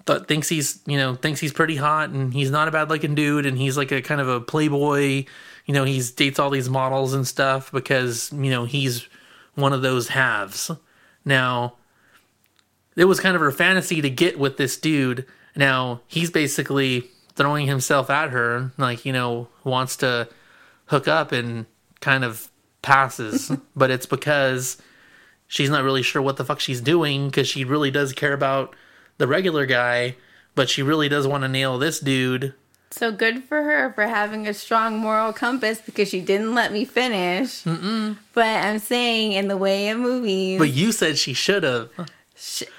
th- 0.07 0.23
thinks 0.29 0.49
he's 0.49 0.79
you 0.87 0.99
know 0.99 1.17
thinks 1.17 1.41
he's 1.41 1.53
pretty 1.53 1.75
hot, 1.75 2.11
and 2.11 2.33
he's 2.33 2.53
not 2.53 2.69
a 2.69 2.71
bad 2.71 2.91
looking 2.91 3.17
dude, 3.17 3.45
and 3.45 3.59
he's 3.59 3.77
like 3.77 3.91
a 3.91 4.01
kind 4.03 4.21
of 4.21 4.29
a 4.29 4.41
playboy. 4.41 5.25
You 5.67 5.75
know, 5.75 5.83
he's 5.83 6.13
dates 6.13 6.39
all 6.39 6.51
these 6.51 6.71
models 6.71 7.13
and 7.13 7.27
stuff 7.27 7.73
because 7.73 8.31
you 8.33 8.51
know 8.51 8.67
he's 8.67 9.09
one 9.57 9.73
of 9.73 9.83
those 9.83 10.07
halves. 10.11 10.71
Now, 11.29 11.75
it 12.97 13.05
was 13.05 13.21
kind 13.21 13.37
of 13.37 13.43
her 13.43 13.53
fantasy 13.53 14.01
to 14.01 14.11
get 14.11 14.39
with 14.39 14.57
this 14.57 14.79
dude. 14.79 15.27
Now, 15.55 16.01
he's 16.07 16.31
basically 16.31 17.11
throwing 17.35 17.67
himself 17.67 18.09
at 18.11 18.31
her, 18.31 18.73
like, 18.79 19.05
you 19.05 19.13
know, 19.13 19.49
wants 19.63 19.97
to 19.99 20.29
hook 20.87 21.07
up 21.07 21.31
and 21.31 21.67
kind 22.01 22.25
of 22.25 22.49
passes. 22.81 23.53
but 23.77 23.91
it's 23.91 24.07
because 24.07 24.79
she's 25.47 25.71
not 25.71 25.85
really 25.85 26.03
sure 26.03 26.23
what 26.23 26.39
the 26.39 26.45
fuck 26.45 26.61
she's 26.61 26.81
doing 26.81 27.29
because 27.29 27.47
she 27.47 27.63
really 27.63 27.91
does 27.91 28.15
care 28.15 28.33
about 28.33 28.75
the 29.19 29.29
regular 29.29 29.67
guy, 29.67 30.17
but 30.55 30.71
she 30.71 30.83
really 30.83 31.11
does 31.11 31.27
want 31.27 31.45
to 31.45 31.49
nail 31.49 31.79
this 31.79 32.01
dude. 32.01 32.55
So 32.91 33.13
good 33.13 33.45
for 33.45 33.63
her 33.63 33.93
for 33.93 34.07
having 34.07 34.47
a 34.49 34.55
strong 34.55 34.97
moral 34.99 35.33
compass 35.33 35.81
because 35.85 36.09
she 36.09 36.21
didn't 36.21 36.55
let 36.55 36.73
me 36.73 36.85
finish. 36.85 37.63
Mm-mm. 37.65 38.17
But 38.33 38.65
I'm 38.65 38.79
saying, 38.79 39.33
in 39.33 39.49
the 39.49 39.57
way 39.59 39.91
of 39.91 39.99
movies, 39.99 40.59
But 40.59 40.71
you 40.71 40.93
said 40.93 41.19
she 41.19 41.35
should 41.35 41.65
have. 41.65 41.91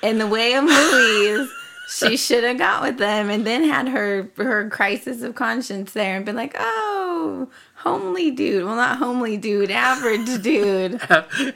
in 0.01 0.17
the 0.17 0.25
way 0.27 0.53
of 0.55 0.63
movies, 0.63 1.49
she 1.89 2.17
should 2.17 2.43
have 2.43 2.57
got 2.57 2.81
with 2.81 2.97
them 2.97 3.29
and 3.29 3.45
then 3.45 3.63
had 3.63 3.87
her 3.87 4.29
her 4.37 4.67
crisis 4.69 5.21
of 5.21 5.35
conscience 5.35 5.91
there 5.93 6.15
and 6.15 6.25
been 6.25 6.35
like, 6.35 6.55
oh, 6.57 7.47
homely 7.75 8.31
dude. 8.31 8.65
Well, 8.65 8.75
not 8.75 8.97
homely 8.97 9.37
dude, 9.37 9.69
average 9.69 10.41
dude. 10.41 10.99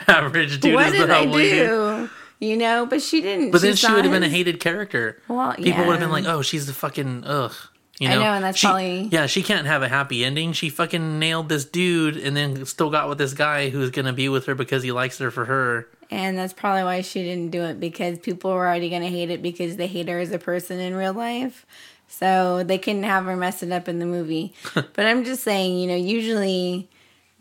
Average 0.08 0.60
dude 0.60 0.76
what 0.76 0.88
is 0.88 0.92
did 0.94 1.10
the 1.10 1.13
I 1.13 1.24
homely 1.24 1.44
dude. 1.50 1.68
do? 1.70 2.10
You 2.39 2.58
know, 2.58 2.86
but 2.86 3.02
she 3.02 3.22
didn't. 3.22 3.52
But 3.52 3.62
then 3.62 3.76
she 3.76 3.92
would 3.92 4.04
have 4.04 4.12
been 4.13 4.22
a 4.24 4.30
hated 4.30 4.60
character. 4.60 5.22
Well, 5.28 5.54
People 5.56 5.86
would 5.86 5.94
have 5.94 6.00
been 6.02 6.12
like, 6.12 6.26
"Oh, 6.26 6.42
she's 6.42 6.66
the 6.68 6.74
fucking 6.74 7.24
ugh." 7.26 7.54
You 7.99 8.10
I 8.10 8.15
know, 8.15 8.19
know, 8.21 8.34
and 8.34 8.43
that's 8.43 8.58
she, 8.58 8.67
probably- 8.67 9.10
yeah. 9.12 9.27
She 9.27 9.43
can't 9.43 9.67
have 9.67 9.84
a 9.84 9.88
happy 9.88 10.25
ending. 10.25 10.53
She 10.53 10.69
fucking 10.69 11.19
nailed 11.19 11.47
this 11.49 11.63
dude, 11.63 12.17
and 12.17 12.36
then 12.36 12.65
still 12.65 12.89
got 12.89 13.08
with 13.08 13.19
this 13.19 13.34
guy 13.34 13.69
who's 13.69 13.91
gonna 13.91 14.13
be 14.13 14.29
with 14.29 14.47
her 14.47 14.56
because 14.56 14.82
he 14.84 14.91
likes 14.91 15.19
her 15.19 15.29
for 15.29 15.45
her. 15.45 15.88
And 16.12 16.38
that's 16.38 16.53
probably 16.53 16.84
why 16.84 17.01
she 17.01 17.23
didn't 17.23 17.51
do 17.51 17.63
it 17.63 17.79
because 17.79 18.19
people 18.19 18.51
were 18.51 18.67
already 18.67 18.89
going 18.89 19.01
to 19.01 19.08
hate 19.10 19.32
it 19.32 19.41
because 19.41 19.77
they 19.77 19.88
hate 19.88 20.08
her 20.10 20.19
as 20.19 20.32
a 20.32 20.38
person 20.38 20.79
in 20.79 20.93
real 20.93 21.13
life. 21.13 21.65
So 22.08 22.62
they 22.63 22.77
couldn't 22.77 23.03
have 23.03 23.25
her 23.25 23.36
mess 23.36 23.63
it 23.63 23.71
up 23.71 23.88
in 23.88 23.97
the 23.97 24.06
movie. 24.06 24.53
but 24.75 24.99
I'm 24.99 25.23
just 25.23 25.41
saying, 25.43 25.79
you 25.79 25.88
know, 25.88 25.95
usually 25.95 26.88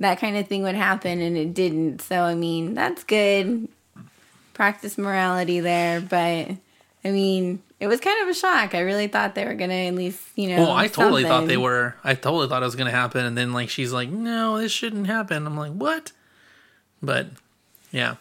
that 0.01 0.21
kind 0.21 0.39
of 0.39 0.49
thing 0.49 0.63
would 0.63 0.75
happen 0.75 1.21
and 1.21 1.37
it 1.37 1.53
didn't. 1.53 2.01
So, 2.01 2.23
I 2.23 2.35
mean, 2.35 2.73
that's 2.73 3.05
good. 3.05 3.69
Practice 4.55 4.97
morality 4.97 5.61
there. 5.61 6.01
But, 6.01 6.53
I 7.05 7.11
mean, 7.11 7.63
it 7.81 7.89
was 7.89 8.01
kind 8.01 8.23
of 8.23 8.29
a 8.29 8.35
shock. 8.35 8.75
I 8.75 8.81
really 8.81 9.09
thought 9.09 9.35
they 9.35 9.45
were 9.45 9.55
going 9.55 9.71
to 9.71 9.77
at 9.77 9.95
least, 9.95 10.21
you 10.37 10.49
know. 10.49 10.63
Well, 10.63 10.73
I 10.73 10.87
totally 10.87 11.25
thought 11.25 11.47
they 11.49 11.57
were. 11.57 11.97
I 12.05 12.15
totally 12.15 12.49
thought 12.49 12.63
it 12.63 12.67
was 12.67 12.77
gonna 12.77 12.91
happen, 12.93 13.25
and 13.25 13.37
then 13.37 13.53
like 13.53 13.69
she's 13.71 13.93
like, 13.93 14.09
"No, 14.09 14.59
this 14.59 14.71
shouldn't 14.71 15.09
happen." 15.09 15.47
I'm 15.47 15.57
like, 15.57 15.73
"What?" 15.73 16.13
But 17.03 17.27
yeah. 17.91 18.13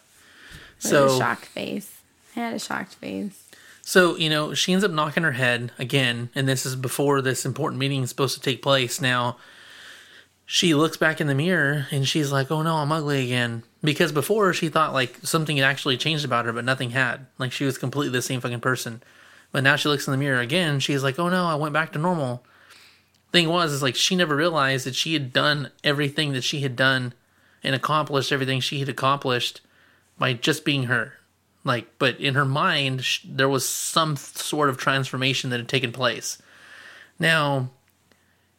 A 0.83 0.87
So 0.87 1.19
shocked 1.19 1.45
face. 1.45 1.99
I 2.35 2.39
had 2.39 2.53
a 2.55 2.59
shocked 2.59 2.95
face. 2.95 3.43
So, 3.83 4.15
you 4.15 4.29
know, 4.29 4.53
she 4.53 4.73
ends 4.73 4.85
up 4.85 4.91
knocking 4.91 5.23
her 5.23 5.33
head 5.33 5.71
again, 5.77 6.29
and 6.33 6.47
this 6.47 6.65
is 6.65 6.75
before 6.75 7.21
this 7.21 7.45
important 7.45 7.79
meeting 7.79 8.03
is 8.03 8.09
supposed 8.09 8.35
to 8.35 8.41
take 8.41 8.61
place. 8.61 9.01
Now, 9.01 9.37
she 10.53 10.75
looks 10.75 10.97
back 10.97 11.21
in 11.21 11.27
the 11.27 11.33
mirror 11.33 11.87
and 11.91 12.05
she's 12.05 12.29
like, 12.29 12.51
oh 12.51 12.61
no, 12.61 12.75
I'm 12.75 12.91
ugly 12.91 13.23
again. 13.23 13.63
Because 13.81 14.11
before 14.11 14.51
she 14.51 14.67
thought 14.67 14.91
like 14.91 15.15
something 15.23 15.55
had 15.55 15.63
actually 15.63 15.95
changed 15.95 16.25
about 16.25 16.43
her, 16.43 16.51
but 16.51 16.65
nothing 16.65 16.89
had. 16.89 17.25
Like 17.37 17.53
she 17.53 17.63
was 17.63 17.77
completely 17.77 18.11
the 18.11 18.21
same 18.21 18.41
fucking 18.41 18.59
person. 18.59 19.01
But 19.53 19.63
now 19.63 19.77
she 19.77 19.87
looks 19.87 20.05
in 20.05 20.11
the 20.11 20.17
mirror 20.17 20.41
again, 20.41 20.81
she's 20.81 21.03
like, 21.03 21.17
oh 21.17 21.29
no, 21.29 21.45
I 21.45 21.55
went 21.55 21.71
back 21.71 21.93
to 21.93 21.99
normal. 21.99 22.43
Thing 23.31 23.47
was, 23.47 23.71
is 23.71 23.81
like 23.81 23.95
she 23.95 24.13
never 24.13 24.35
realized 24.35 24.85
that 24.85 24.93
she 24.93 25.13
had 25.13 25.31
done 25.31 25.71
everything 25.85 26.33
that 26.33 26.43
she 26.43 26.59
had 26.59 26.75
done 26.75 27.13
and 27.63 27.73
accomplished 27.73 28.33
everything 28.33 28.59
she 28.59 28.79
had 28.81 28.89
accomplished 28.89 29.61
by 30.19 30.33
just 30.33 30.65
being 30.65 30.83
her 30.83 31.13
like 31.63 31.87
but 31.97 32.19
in 32.19 32.35
her 32.35 32.43
mind 32.43 33.05
there 33.23 33.47
was 33.47 33.67
some 33.67 34.17
sort 34.17 34.67
of 34.67 34.75
transformation 34.75 35.49
that 35.49 35.61
had 35.61 35.69
taken 35.69 35.93
place 35.93 36.41
now 37.19 37.69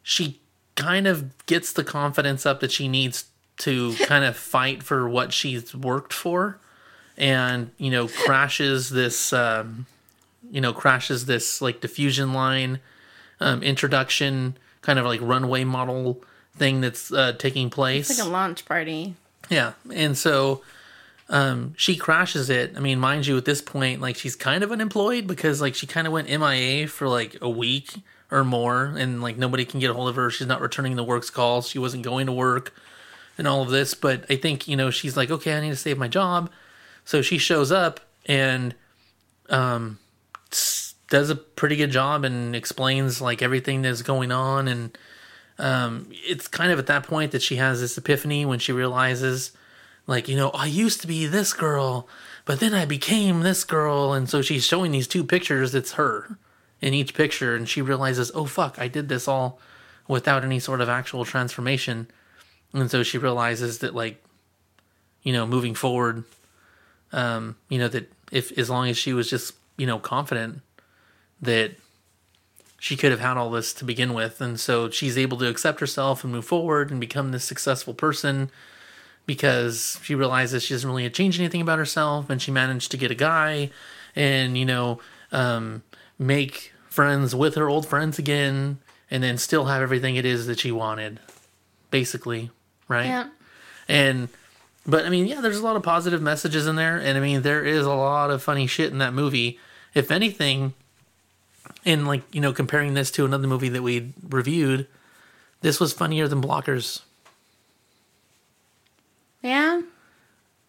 she 0.02 0.40
kind 0.76 1.06
of 1.06 1.46
gets 1.46 1.72
the 1.72 1.84
confidence 1.84 2.46
up 2.46 2.60
that 2.60 2.72
she 2.72 2.88
needs 2.88 3.26
to 3.58 3.94
kind 4.06 4.24
of 4.24 4.36
fight 4.36 4.82
for 4.82 5.08
what 5.08 5.32
she's 5.32 5.74
worked 5.74 6.12
for 6.12 6.58
and 7.18 7.70
you 7.76 7.90
know 7.90 8.08
crashes 8.08 8.90
this 8.90 9.32
um, 9.32 9.86
you 10.50 10.60
know 10.60 10.72
crashes 10.72 11.26
this 11.26 11.60
like 11.60 11.80
diffusion 11.80 12.32
line 12.32 12.80
um, 13.40 13.62
introduction 13.62 14.56
kind 14.80 14.98
of 14.98 15.04
like 15.04 15.20
runway 15.20 15.62
model 15.64 16.22
thing 16.56 16.80
that's 16.80 17.12
uh, 17.12 17.32
taking 17.38 17.68
place 17.70 18.08
It's 18.10 18.18
like 18.18 18.26
a 18.26 18.30
launch 18.30 18.64
party. 18.64 19.14
yeah, 19.50 19.72
and 19.92 20.16
so 20.16 20.62
um, 21.28 21.72
she 21.78 21.96
crashes 21.96 22.50
it. 22.50 22.74
I 22.76 22.80
mean, 22.80 22.98
mind 23.00 23.26
you, 23.26 23.36
at 23.38 23.44
this 23.46 23.62
point, 23.62 24.00
like 24.02 24.16
she's 24.16 24.36
kind 24.36 24.62
of 24.62 24.70
unemployed 24.70 25.26
because 25.26 25.60
like 25.62 25.74
she 25.74 25.86
kind 25.86 26.06
of 26.06 26.12
went 26.12 26.28
MIA 26.28 26.88
for 26.88 27.08
like 27.08 27.36
a 27.40 27.48
week 27.48 27.94
or 28.32 28.42
more, 28.42 28.86
and 28.96 29.22
like 29.22 29.36
nobody 29.36 29.64
can 29.64 29.78
get 29.78 29.90
a 29.90 29.94
hold 29.94 30.08
of 30.08 30.16
her. 30.16 30.30
She's 30.30 30.46
not 30.46 30.60
returning 30.60 30.96
the 30.96 31.04
works 31.04 31.30
calls. 31.30 31.68
She 31.68 31.78
wasn't 31.78 32.02
going 32.02 32.26
to 32.26 32.32
work, 32.32 32.74
and 33.38 33.46
all 33.46 33.62
of 33.62 33.70
this. 33.70 33.94
But 33.94 34.24
I 34.30 34.36
think 34.36 34.66
you 34.66 34.76
know 34.76 34.90
she's 34.90 35.16
like, 35.16 35.30
okay, 35.30 35.56
I 35.56 35.60
need 35.60 35.70
to 35.70 35.76
save 35.76 35.98
my 35.98 36.08
job, 36.08 36.50
so 37.04 37.22
she 37.22 37.38
shows 37.38 37.70
up 37.70 38.00
and 38.26 38.74
um 39.50 39.98
does 41.08 41.28
a 41.28 41.36
pretty 41.36 41.76
good 41.76 41.90
job 41.90 42.24
and 42.24 42.56
explains 42.56 43.20
like 43.20 43.42
everything 43.42 43.82
that's 43.82 44.00
going 44.00 44.32
on 44.32 44.66
and 44.66 44.96
um, 45.58 46.08
it's 46.10 46.48
kind 46.48 46.72
of 46.72 46.78
at 46.78 46.86
that 46.86 47.04
point 47.04 47.32
that 47.32 47.42
she 47.42 47.56
has 47.56 47.80
this 47.80 47.96
epiphany 47.98 48.44
when 48.46 48.58
she 48.58 48.72
realizes, 48.72 49.52
like, 50.06 50.28
you 50.28 50.36
know, 50.36 50.50
I 50.50 50.66
used 50.66 51.00
to 51.02 51.06
be 51.06 51.26
this 51.26 51.52
girl, 51.52 52.08
but 52.44 52.58
then 52.58 52.74
I 52.74 52.84
became 52.84 53.40
this 53.40 53.62
girl. 53.62 54.12
And 54.12 54.28
so 54.28 54.42
she's 54.42 54.66
showing 54.66 54.90
these 54.90 55.06
two 55.06 55.22
pictures, 55.22 55.74
it's 55.74 55.92
her 55.92 56.38
in 56.82 56.92
each 56.92 57.14
picture. 57.14 57.54
And 57.54 57.68
she 57.68 57.80
realizes, 57.80 58.30
oh, 58.34 58.44
fuck, 58.44 58.78
I 58.78 58.88
did 58.88 59.08
this 59.08 59.26
all 59.26 59.58
without 60.08 60.44
any 60.44 60.58
sort 60.58 60.80
of 60.80 60.88
actual 60.88 61.24
transformation. 61.24 62.08
And 62.74 62.90
so 62.90 63.02
she 63.02 63.16
realizes 63.16 63.78
that, 63.78 63.94
like, 63.94 64.22
you 65.22 65.32
know, 65.32 65.46
moving 65.46 65.74
forward, 65.74 66.24
um, 67.12 67.56
you 67.68 67.78
know, 67.78 67.88
that 67.88 68.12
if 68.32 68.56
as 68.58 68.68
long 68.68 68.88
as 68.88 68.98
she 68.98 69.12
was 69.12 69.30
just, 69.30 69.54
you 69.78 69.86
know, 69.86 69.98
confident 69.98 70.60
that 71.40 71.76
she 72.78 72.96
could 72.96 73.12
have 73.12 73.20
had 73.20 73.36
all 73.36 73.50
this 73.50 73.72
to 73.74 73.84
begin 73.84 74.12
with. 74.12 74.40
And 74.40 74.58
so 74.58 74.90
she's 74.90 75.16
able 75.16 75.38
to 75.38 75.48
accept 75.48 75.78
herself 75.78 76.24
and 76.24 76.32
move 76.32 76.44
forward 76.44 76.90
and 76.90 76.98
become 76.98 77.30
this 77.30 77.44
successful 77.44 77.94
person 77.94 78.50
because 79.24 80.00
she 80.02 80.16
realizes 80.16 80.64
she 80.64 80.74
doesn't 80.74 80.90
really 80.90 81.08
change 81.08 81.38
anything 81.38 81.60
about 81.60 81.78
herself 81.78 82.28
and 82.28 82.42
she 82.42 82.50
managed 82.50 82.90
to 82.90 82.96
get 82.96 83.12
a 83.12 83.14
guy 83.14 83.70
and, 84.16 84.58
you 84.58 84.64
know, 84.64 84.98
um, 85.30 85.84
make 86.18 86.71
friends 86.92 87.34
with 87.34 87.54
her 87.54 87.68
old 87.68 87.86
friends 87.86 88.18
again 88.18 88.78
and 89.10 89.22
then 89.22 89.38
still 89.38 89.64
have 89.64 89.82
everything 89.82 90.16
it 90.16 90.26
is 90.26 90.46
that 90.46 90.60
she 90.60 90.70
wanted, 90.70 91.18
basically. 91.90 92.50
Right? 92.86 93.06
Yeah. 93.06 93.28
And 93.88 94.28
but 94.84 95.06
I 95.06 95.08
mean, 95.08 95.26
yeah, 95.26 95.40
there's 95.40 95.58
a 95.58 95.64
lot 95.64 95.76
of 95.76 95.82
positive 95.82 96.20
messages 96.20 96.66
in 96.66 96.76
there, 96.76 96.98
and 96.98 97.16
I 97.16 97.20
mean, 97.20 97.42
there 97.42 97.64
is 97.64 97.86
a 97.86 97.94
lot 97.94 98.30
of 98.30 98.42
funny 98.42 98.66
shit 98.66 98.92
in 98.92 98.98
that 98.98 99.14
movie. 99.14 99.58
If 99.94 100.10
anything, 100.10 100.74
in 101.84 102.04
like 102.04 102.22
you 102.34 102.40
know, 102.40 102.52
comparing 102.52 102.94
this 102.94 103.10
to 103.12 103.24
another 103.24 103.46
movie 103.46 103.68
that 103.70 103.82
we 103.82 104.12
reviewed, 104.28 104.86
this 105.60 105.80
was 105.80 105.92
funnier 105.92 106.28
than 106.28 106.42
Blockers. 106.42 107.02
Yeah. 109.42 109.82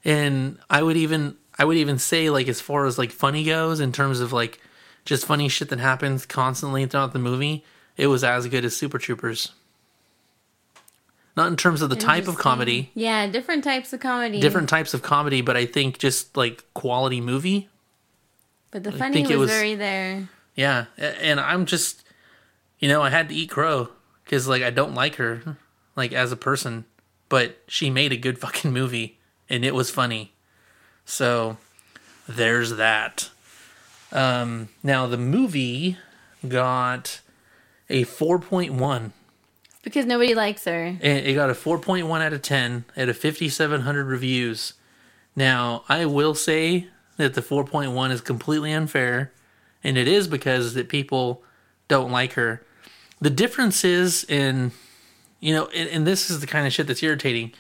And 0.06 0.58
I 0.70 0.84
would 0.84 0.98
even 0.98 1.36
I 1.58 1.66
would 1.66 1.78
even 1.78 2.00
say 2.00 2.30
like 2.30 2.48
as 2.48 2.62
far 2.62 2.86
as 2.86 2.98
like 2.98 3.12
funny 3.12 3.44
goes 3.44 3.80
in 3.80 3.92
terms 3.92 4.20
of 4.20 4.34
like 4.34 4.60
just 5.06 5.26
funny 5.26 5.50
shit 5.50 5.70
that 5.70 5.80
happens 5.80 6.26
constantly 6.26 6.86
throughout 6.86 7.14
the 7.14 7.20
movie, 7.20 7.64
it 7.98 8.08
was 8.08 8.24
as 8.24 8.48
good 8.48 8.66
as 8.66 8.76
Super 8.76 8.98
Troopers. 8.98 9.52
not 11.36 11.48
in 11.48 11.56
terms 11.58 11.82
of 11.82 11.90
the 11.90 11.96
type 11.96 12.28
of 12.28 12.38
comedy, 12.38 12.92
Yeah, 12.94 13.26
different 13.28 13.64
types 13.64 13.92
of 13.92 14.00
comedy. 14.00 14.40
different 14.40 14.70
types 14.70 14.94
of 14.94 15.02
comedy, 15.02 15.42
but 15.42 15.58
I 15.58 15.66
think 15.66 15.98
just 15.98 16.38
like 16.38 16.64
quality 16.76 17.22
movie. 17.22 17.70
But 18.72 18.84
the 18.84 18.92
funny 18.92 19.24
was, 19.24 19.38
was- 19.38 19.50
very 19.50 19.74
there. 19.76 20.30
Yeah, 20.56 20.86
and 20.98 21.40
I'm 21.40 21.66
just, 21.66 22.04
you 22.78 22.88
know, 22.88 23.02
I 23.02 23.10
had 23.10 23.30
to 23.30 23.36
eat 23.36 23.50
crow 23.50 23.90
because 24.24 24.48
like 24.48 24.62
I 24.62 24.70
don't 24.70 24.94
like 24.94 25.16
her, 25.16 25.58
like 25.96 26.14
as 26.14 26.32
a 26.32 26.36
person, 26.36 26.86
but 27.30 27.58
she 27.68 27.90
made 27.90 28.12
a 28.12 28.18
good 28.18 28.38
fucking 28.44 28.72
movie 28.72 29.18
and 29.50 29.66
it 29.66 29.74
was 29.74 29.90
funny. 29.90 30.34
So 31.06 31.58
there's 32.30 32.72
that. 32.78 33.32
Um, 34.14 34.70
now 34.84 35.08
the 35.08 35.18
movie 35.18 35.98
got 36.48 37.20
a 37.90 38.06
4.1. 38.06 39.12
Because 39.84 40.06
nobody 40.06 40.34
likes 40.34 40.64
her. 40.66 40.98
It 41.02 41.28
it 41.28 41.34
got 41.34 41.50
a 41.50 41.54
4.1 41.54 42.22
out 42.22 42.32
of 42.32 42.42
10 42.42 42.86
at 42.96 43.10
a 43.10 43.14
5,700 43.14 44.06
reviews. 44.06 44.74
Now, 45.36 45.84
I 45.90 46.06
will 46.06 46.36
say 46.36 46.88
that 47.18 47.34
the 47.34 47.42
4.1 47.42 48.12
is 48.12 48.22
completely 48.22 48.72
unfair, 48.72 49.34
and 49.84 49.98
it 49.98 50.08
is 50.08 50.28
because 50.28 50.74
that 50.76 50.88
people 50.88 51.44
don't 51.88 52.12
like 52.12 52.34
her. 52.34 52.64
The 53.20 53.30
difference 53.30 53.84
is 53.84 54.24
in, 54.26 54.72
you 55.40 55.54
know, 55.54 55.68
and, 55.68 55.90
and 55.90 56.08
this 56.08 56.30
is 56.30 56.40
the 56.40 56.48
kind 56.48 56.68
of 56.68 56.74
shit 56.74 56.88
that's 56.88 57.04
irritating. 57.04 57.52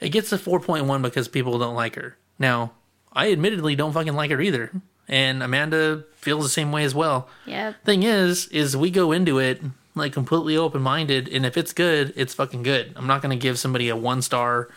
It 0.00 0.10
gets 0.10 0.32
a 0.32 0.38
4.1 0.38 1.00
because 1.00 1.28
people 1.28 1.58
don't 1.58 1.76
like 1.76 1.94
her. 1.94 2.16
Now, 2.38 2.72
I 3.12 3.30
admittedly 3.30 3.76
don't 3.76 3.92
fucking 3.92 4.14
like 4.14 4.30
her 4.30 4.40
either, 4.40 4.70
and 5.08 5.42
Amanda 5.42 6.04
feels 6.16 6.44
the 6.44 6.50
same 6.50 6.70
way 6.72 6.84
as 6.84 6.94
well 6.94 7.28
Yeah. 7.46 7.72
thing 7.84 8.02
is 8.04 8.46
is 8.48 8.76
we 8.76 8.90
go 8.90 9.12
into 9.12 9.38
it 9.38 9.60
like 9.94 10.12
completely 10.12 10.56
open-minded 10.56 11.28
and 11.28 11.44
if 11.44 11.56
it's 11.56 11.72
good 11.72 12.12
it's 12.16 12.32
fucking 12.34 12.62
good 12.62 12.92
i'm 12.96 13.06
not 13.06 13.20
going 13.22 13.36
to 13.36 13.42
give 13.42 13.58
somebody 13.58 13.88
a 13.88 13.96
one 13.96 14.22
star 14.22 14.68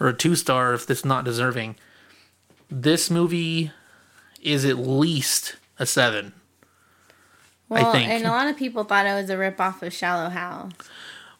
or 0.00 0.08
a 0.08 0.12
two 0.14 0.34
star 0.34 0.72
if 0.74 0.90
it's 0.90 1.04
not 1.04 1.24
deserving 1.24 1.76
this 2.70 3.10
movie 3.10 3.70
is 4.42 4.64
at 4.64 4.78
least 4.78 5.56
a 5.78 5.86
seven 5.86 6.32
Well, 7.68 7.92
think. 7.92 8.08
and 8.08 8.24
a 8.24 8.30
lot 8.30 8.48
of 8.48 8.56
people 8.56 8.84
thought 8.84 9.06
it 9.06 9.14
was 9.14 9.30
a 9.30 9.36
rip 9.38 9.60
off 9.60 9.82
of 9.82 9.92
Shallow 9.92 10.28
Hal. 10.30 10.72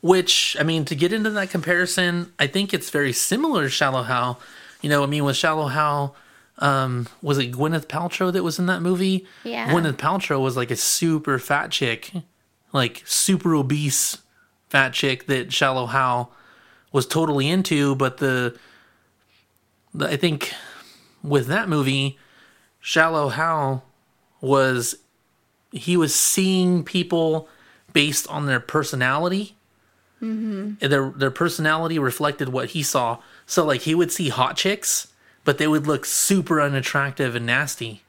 which 0.01 0.57
i 0.61 0.63
mean 0.63 0.85
to 0.85 0.95
get 0.95 1.13
into 1.13 1.31
that 1.31 1.51
comparison 1.51 2.33
i 2.39 2.47
think 2.47 2.73
it's 2.75 2.91
very 2.91 3.13
similar 3.13 3.63
to 3.65 3.69
shallow 3.71 4.03
hal 4.03 4.39
you 4.83 4.89
know 4.91 5.03
i 5.03 5.07
mean 5.07 5.25
with 5.25 5.37
shallow 5.37 5.69
hal 5.69 6.15
um 6.59 7.09
was 7.23 7.39
it 7.39 7.51
gwyneth 7.53 7.87
paltrow 7.87 8.33
that 8.33 8.43
was 8.45 8.59
in 8.59 8.67
that 8.67 8.81
movie 8.81 9.27
Yeah. 9.43 9.69
gwyneth 9.73 9.97
paltrow 9.97 10.41
was 10.41 10.57
like 10.57 10.71
a 10.71 10.77
super 10.77 11.39
fat 11.39 11.71
chick 11.71 12.13
like 12.73 13.03
super 13.07 13.55
obese 13.55 14.19
fat 14.69 14.93
chick 14.93 15.27
that 15.27 15.53
shallow 15.53 15.87
hal 15.87 16.33
was 16.93 17.07
totally 17.07 17.49
into 17.49 17.95
but 17.97 18.19
the, 18.19 18.57
the 19.95 20.09
i 20.09 20.17
think 20.17 20.53
with 21.23 21.47
that 21.49 21.69
movie 21.69 22.19
shallow 22.81 23.29
hal 23.31 23.85
was 24.41 24.95
he 25.73 25.97
was 25.97 26.15
seeing 26.15 26.85
people 26.85 27.49
based 27.93 28.29
on 28.29 28.47
their 28.47 28.61
personality 28.61 29.57
and 30.21 30.79
their 30.81 31.11
their 31.11 31.31
personality 31.31 31.99
reflected 31.99 32.49
what 32.49 32.71
he 32.71 32.83
saw. 32.83 33.19
So 33.45 33.63
like 33.63 33.83
he 33.83 33.95
would 33.95 34.11
see 34.11 34.31
hot 34.31 34.57
chicks, 34.57 35.09
but 35.45 35.59
they 35.59 35.67
would 35.67 35.87
look 35.87 36.05
super 36.05 36.61
unattractive 36.61 37.35
and 37.35 37.47
nasty. 37.47 38.03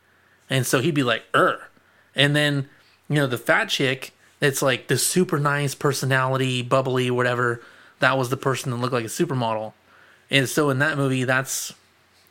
And 0.50 0.66
so 0.66 0.80
he'd 0.80 0.94
be 0.96 1.04
like, 1.04 1.24
"Er." 1.36 1.68
And 2.16 2.36
then, 2.36 2.70
you 3.10 3.16
know, 3.16 3.28
the 3.28 3.38
fat 3.38 3.66
chick 3.70 4.14
that's 4.40 4.62
like 4.62 4.88
the 4.88 4.98
super 4.98 5.40
nice 5.40 5.76
personality, 5.76 6.62
bubbly, 6.62 7.10
whatever, 7.12 7.62
that 8.00 8.18
was 8.18 8.30
the 8.30 8.38
person 8.38 8.72
that 8.72 8.78
looked 8.78 8.94
like 8.94 9.06
a 9.06 9.08
supermodel. 9.08 9.74
And 10.30 10.48
so 10.50 10.70
in 10.70 10.80
that 10.80 10.98
movie, 10.98 11.24
that's 11.24 11.74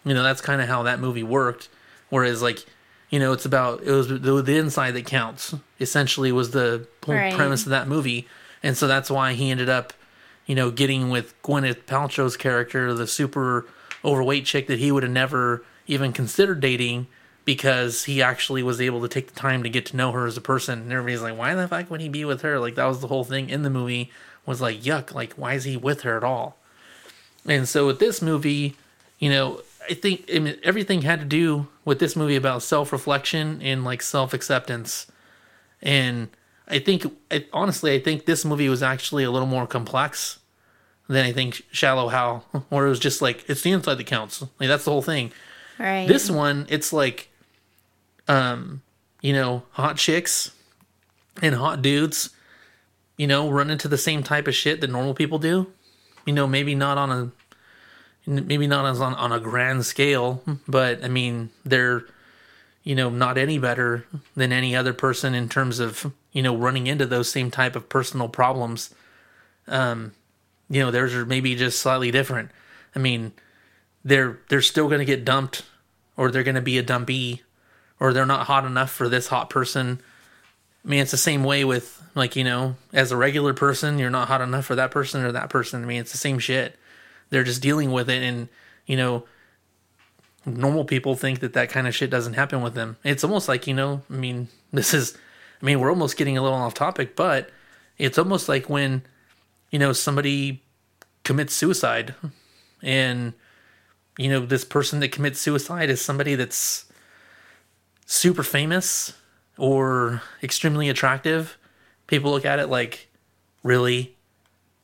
you 0.05 0.13
know, 0.15 0.23
that's 0.23 0.41
kind 0.43 0.61
of 0.61 0.69
how 0.69 0.83
that 0.83 1.01
movie 1.01 1.23
worked. 1.23 1.69
Whereas 2.11 2.43
like, 2.43 2.65
you 3.11 3.19
know, 3.19 3.33
it's 3.33 3.47
about 3.47 3.83
it 3.83 3.91
was 3.91 4.09
the, 4.09 4.19
the 4.43 4.57
inside 4.57 4.93
that 4.93 5.07
counts. 5.07 5.55
Essentially, 5.81 6.31
was 6.33 6.51
the 6.51 6.87
whole 7.05 7.15
Right. 7.15 7.33
premise 7.35 7.65
of 7.65 7.71
that 7.71 7.89
movie, 7.89 8.29
and 8.63 8.77
so 8.77 8.87
that's 8.87 9.11
why 9.11 9.33
he 9.33 9.51
ended 9.51 9.69
up, 9.69 9.93
you 10.47 10.55
know, 10.55 10.71
getting 10.71 11.11
with 11.11 11.41
Gwyneth 11.43 11.85
Paltrow's 11.87 12.37
character, 12.37 12.93
the 12.95 13.07
super 13.07 13.67
overweight 14.05 14.45
chick 14.45 14.67
that 14.67 14.79
he 14.79 14.93
would 14.93 15.03
have 15.03 15.13
never 15.13 15.65
even 15.87 16.13
considered 16.13 16.61
dating 16.61 17.07
because 17.45 18.05
he 18.05 18.23
actually 18.23 18.63
was 18.63 18.81
able 18.81 19.03
to 19.03 19.09
take 19.09 19.29
the 19.29 19.39
time 19.39 19.63
to 19.63 19.69
get 19.69 19.87
to 19.87 19.97
know 19.97 20.13
her 20.13 20.27
as 20.27 20.37
a 20.37 20.41
person. 20.41 20.81
And 20.81 20.93
everybody's 20.93 21.23
like, 21.23 21.37
why 21.37 21.55
the 21.55 21.69
fuck 21.69 21.91
would 21.91 22.01
he 22.01 22.09
be 22.09 22.25
with 22.25 22.43
her? 22.43 22.59
Like 22.59 22.75
that 22.77 22.87
was 22.87 23.01
the 23.01 23.09
whole 23.09 23.25
thing 23.25 23.51
in 23.51 23.63
the 23.63 23.71
movie 23.71 24.11
was 24.47 24.61
like, 24.61 24.83
yuck, 24.83 25.15
like 25.15 25.35
why 25.35 25.55
is 25.55 25.65
he 25.65 25.77
with 25.77 26.03
her 26.03 26.17
at 26.17 26.25
all? 26.25 26.57
And 27.47 27.69
so 27.69 27.87
with 27.87 27.99
this 27.99 28.23
movie, 28.23 28.77
you 29.19 29.29
know, 29.31 29.61
I 29.89 29.95
think 29.95 30.31
I 30.35 30.39
mean, 30.39 30.57
everything 30.63 31.03
had 31.03 31.21
to 31.21 31.27
do 31.27 31.69
with 31.85 31.99
this 31.99 32.17
movie 32.17 32.37
about 32.37 32.63
self 32.63 32.93
reflection 32.93 33.61
and 33.63 33.85
like 33.85 34.01
self 34.01 34.33
acceptance. 34.33 35.07
And 35.83 36.29
I 36.67 36.79
think, 36.79 37.05
I, 37.31 37.45
honestly, 37.53 37.95
I 37.95 38.01
think 38.01 38.25
this 38.25 38.45
movie 38.45 38.71
was 38.71 38.83
actually 38.83 39.25
a 39.25 39.31
little 39.31 39.47
more 39.47 39.67
complex 39.67 40.39
than 41.09 41.25
I 41.25 41.33
think 41.33 41.63
Shallow 41.71 42.09
Hal, 42.09 42.45
where 42.69 42.87
it 42.87 42.89
was 42.89 42.99
just 42.99 43.21
like, 43.21 43.49
it's 43.49 43.63
the 43.63 43.73
inside 43.73 43.97
that 43.97 44.07
counts. 44.07 44.43
Like, 44.59 44.69
that's 44.69 44.85
the 44.85 44.91
whole 44.91 45.03
thing. 45.03 45.33
Right. 45.79 46.07
This 46.07 46.31
one, 46.31 46.67
it's 46.69 46.93
like, 46.93 47.29
um, 48.29 48.83
you 49.21 49.33
know, 49.33 49.65
hot 49.73 49.97
chicks 49.97 50.53
and 51.43 51.55
hot 51.55 51.83
dudes, 51.83 52.31
you 53.17 53.27
know, 53.27 53.51
run 53.51 53.71
into 53.71 53.89
the 53.89 53.99
same 53.99 54.23
type 54.23 54.49
of 54.49 54.55
shit 54.55 54.81
that 54.81 54.91
normal 54.91 55.15
people 55.15 55.39
do. 55.39 55.73
You 56.25 56.33
know, 56.33 56.47
maybe 56.47 56.75
not 56.75 56.97
on 56.97 57.11
a, 57.11 58.31
maybe 58.31 58.67
not 58.67 58.87
as 58.87 59.01
on 59.01 59.15
on 59.15 59.33
a 59.33 59.41
grand 59.41 59.85
scale, 59.85 60.43
but 60.67 61.05
I 61.05 61.09
mean, 61.09 61.51
they're, 61.65 62.05
you 62.83 62.95
know, 62.95 63.11
not 63.11 63.37
any 63.37 63.59
better 63.59 64.07
than 64.35 64.53
any 64.53 64.75
other 64.75 64.95
person 64.95 65.35
in 65.35 65.49
terms 65.49 65.81
of 65.81 66.13
you 66.33 66.43
know 66.43 66.57
running 66.57 66.87
into 66.87 67.05
those 67.05 67.31
same 67.31 67.51
type 67.51 67.77
of 67.77 67.89
personal 67.89 68.29
problems. 68.29 68.95
Um, 69.69 70.13
you 70.69 70.81
know, 70.81 70.91
theirs 70.91 71.15
are 71.15 71.27
maybe 71.27 71.55
just 71.57 71.81
slightly 71.81 72.11
different. 72.11 72.51
I 72.95 72.99
mean, 72.99 73.33
they're 74.05 74.39
they're 74.49 74.63
still 74.63 74.89
going 74.89 75.01
to 75.01 75.05
get 75.05 75.25
dumped 75.25 75.63
or 76.17 76.31
they're 76.31 76.43
going 76.43 76.55
to 76.55 76.61
be 76.61 76.79
a 76.79 76.83
dumpy 76.83 77.43
or 77.99 78.13
they're 78.13 78.27
not 78.27 78.47
hot 78.47 78.65
enough 78.65 78.91
for 78.91 79.09
this 79.09 79.29
hot 79.29 79.51
person. 79.51 80.01
I 80.85 80.89
mean 80.89 81.01
it's 81.01 81.11
the 81.11 81.17
same 81.17 81.45
way 81.45 81.65
with 81.65 82.03
like 82.15 82.37
you 82.37 82.45
know 82.45 82.77
as 82.93 83.11
a 83.11 83.17
regular 83.17 83.55
person 83.55 83.99
you're 83.99 84.11
not 84.11 84.29
hot 84.29 84.43
enough 84.43 84.67
for 84.67 84.75
that 84.75 84.91
person 84.91 85.25
or 85.25 85.33
that 85.33 85.51
person. 85.51 85.83
I 85.83 85.87
mean 85.87 86.01
it's 86.01 86.13
the 86.13 86.19
same 86.19 86.39
shit. 86.39 86.77
They're 87.31 87.45
just 87.45 87.63
dealing 87.63 87.91
with 87.91 88.11
it 88.11 88.23
and 88.23 88.49
you 88.87 88.97
know 88.97 89.25
normal 90.45 90.85
people 90.85 91.17
think 91.17 91.41
that 91.41 91.55
that 91.55 91.71
kind 91.71 91.87
of 91.87 91.95
shit 91.95 92.11
doesn't 92.11 92.35
happen 92.35 92.61
with 92.61 92.75
them. 92.75 92.99
It's 93.03 93.25
almost 93.25 93.49
like 93.49 93.67
you 93.67 93.75
know 93.75 94.03
i 94.11 94.15
mean 94.15 94.49
this 94.73 94.93
is 94.93 95.17
i 95.63 95.65
mean 95.65 95.81
we're 95.81 95.91
almost 95.91 96.17
getting 96.17 96.37
a 96.37 96.43
little 96.43 96.59
off 96.59 96.75
topic 96.75 97.17
but 97.17 97.51
it's 97.97 98.19
almost 98.19 98.49
like 98.49 98.69
when 98.69 99.03
you 99.75 99.81
know 99.81 99.93
somebody 99.93 100.63
commits 101.25 101.53
suicide. 101.53 102.15
And 102.81 103.33
you 104.17 104.29
know 104.29 104.47
this 104.47 104.65
person 104.65 105.01
that 105.01 105.11
commits 105.11 105.41
suicide 105.41 105.91
is 105.91 106.01
somebody 106.01 106.37
that's 106.37 106.85
super 108.07 108.45
famous 108.45 109.15
or 109.59 110.23
extremely 110.45 110.89
attractive. 110.89 111.59
People 112.07 112.31
look 112.31 112.45
at 112.45 112.61
it 112.61 112.69
like 112.69 113.09
really? 113.65 114.17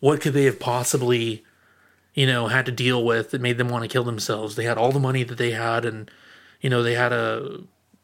What 0.01 0.21
could 0.21 0.33
they 0.33 0.47
have 0.47 0.59
possibly 0.59 1.45
you 2.13 2.27
know 2.27 2.49
had 2.49 2.67
to 2.67 2.73
deal 2.73 3.05
with 3.05 3.31
that 3.31 3.41
made 3.41 3.59
them 3.59 3.69
want 3.69 3.85
to 3.85 3.89
kill 3.89 4.03
themselves? 4.03 4.57
They 4.57 4.65
had 4.65 4.77
all 4.77 4.91
the 4.91 4.99
money 4.99 5.23
that 5.23 5.39
they 5.39 5.53
had 5.53 5.85
and 5.85 6.11
you 6.61 6.69
know 6.69 6.83
they 6.83 6.95
had 6.95 7.13
a 7.13 7.61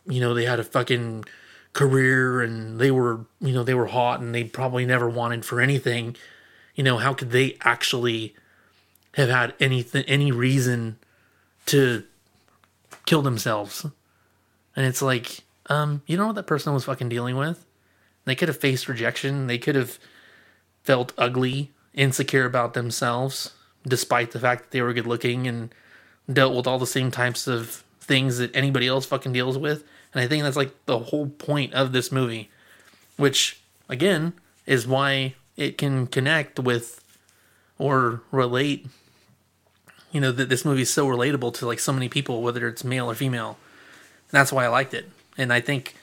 you 0.07 0.21
know 0.21 0.35
they 0.35 0.45
had 0.45 0.61
a 0.61 0.65
fucking 0.65 1.25
career 1.73 2.43
and 2.43 2.79
they 2.79 2.93
were 2.93 3.27
you 3.41 3.53
know 3.53 3.65
they 3.65 3.75
were 3.75 3.87
hot 3.87 4.21
and 4.21 4.33
they 4.33 4.45
probably 4.45 4.87
never 4.87 5.09
wanted 5.09 5.45
for 5.45 5.61
anything 5.61 6.15
you 6.77 6.85
know 6.85 6.99
how 6.99 7.13
could 7.13 7.33
they 7.33 7.57
actually 7.63 8.37
have 9.15 9.29
had 9.29 9.55
anything 9.59 10.05
any 10.07 10.31
reason 10.31 10.99
to 11.67 12.05
kill 13.05 13.23
themselves? 13.23 13.85
And 14.77 14.87
it's 14.87 15.03
like 15.03 15.43
um 15.69 16.03
you 16.07 16.17
know 16.17 16.29
what 16.29 16.37
that 16.37 16.47
person 16.47 16.73
was 16.73 16.85
fucking 16.85 17.09
dealing 17.09 17.37
with? 17.37 17.67
They 18.25 18.37
could 18.37 18.49
have 18.49 18.59
faced 18.59 18.89
rejection. 18.89 19.49
They 19.49 19.59
could 19.59 19.75
have 19.75 19.99
felt 20.85 21.13
ugly 21.19 21.73
insecure 21.95 22.45
about 22.45 22.75
themselves 22.75 23.53
despite 23.87 24.31
the 24.33 24.39
fact 24.39 24.63
that 24.63 24.71
they 24.71 24.83
were 24.83 24.93
good 24.93 25.07
looking 25.07 25.49
and 25.49 25.75
dealt 26.31 26.55
with 26.55 26.67
all 26.67 26.79
the 26.79 26.87
same 26.87 27.11
types 27.11 27.47
of 27.47 27.83
things 28.01 28.39
that 28.39 28.55
anybody 28.55 28.87
else 28.87 29.07
fucking 29.07 29.33
deals 29.33 29.59
with. 29.59 29.83
And 30.13 30.23
i 30.23 30.29
think 30.29 30.45
that's 30.45 30.57
like 30.57 30.73
the 30.87 30.99
whole 30.99 31.29
point 31.29 31.75
of 31.75 31.93
this 31.93 32.13
movie 32.13 32.51
which 33.17 33.61
again 33.89 34.35
is 34.67 34.87
why 34.87 35.35
it 35.57 35.79
can 35.79 36.07
connect 36.07 36.59
with 36.59 37.03
or 37.79 38.23
relate 38.31 38.87
you 40.13 40.21
know 40.21 40.33
that 40.33 40.49
this 40.49 40.65
movie 40.65 40.83
is 40.83 40.91
so 40.91 41.07
relatable 41.07 41.53
to 41.55 41.67
like 41.67 41.79
so 41.79 41.93
many 41.93 42.09
people 42.09 42.43
whether 42.43 42.69
it's 42.69 42.85
male 42.85 43.11
or 43.11 43.15
female 43.15 43.59
that's 44.31 44.53
why 44.53 44.65
i 44.65 44.69
liked 44.69 44.95
it 44.95 45.11
and 45.37 45.53
i 45.53 45.61
think 45.61 45.95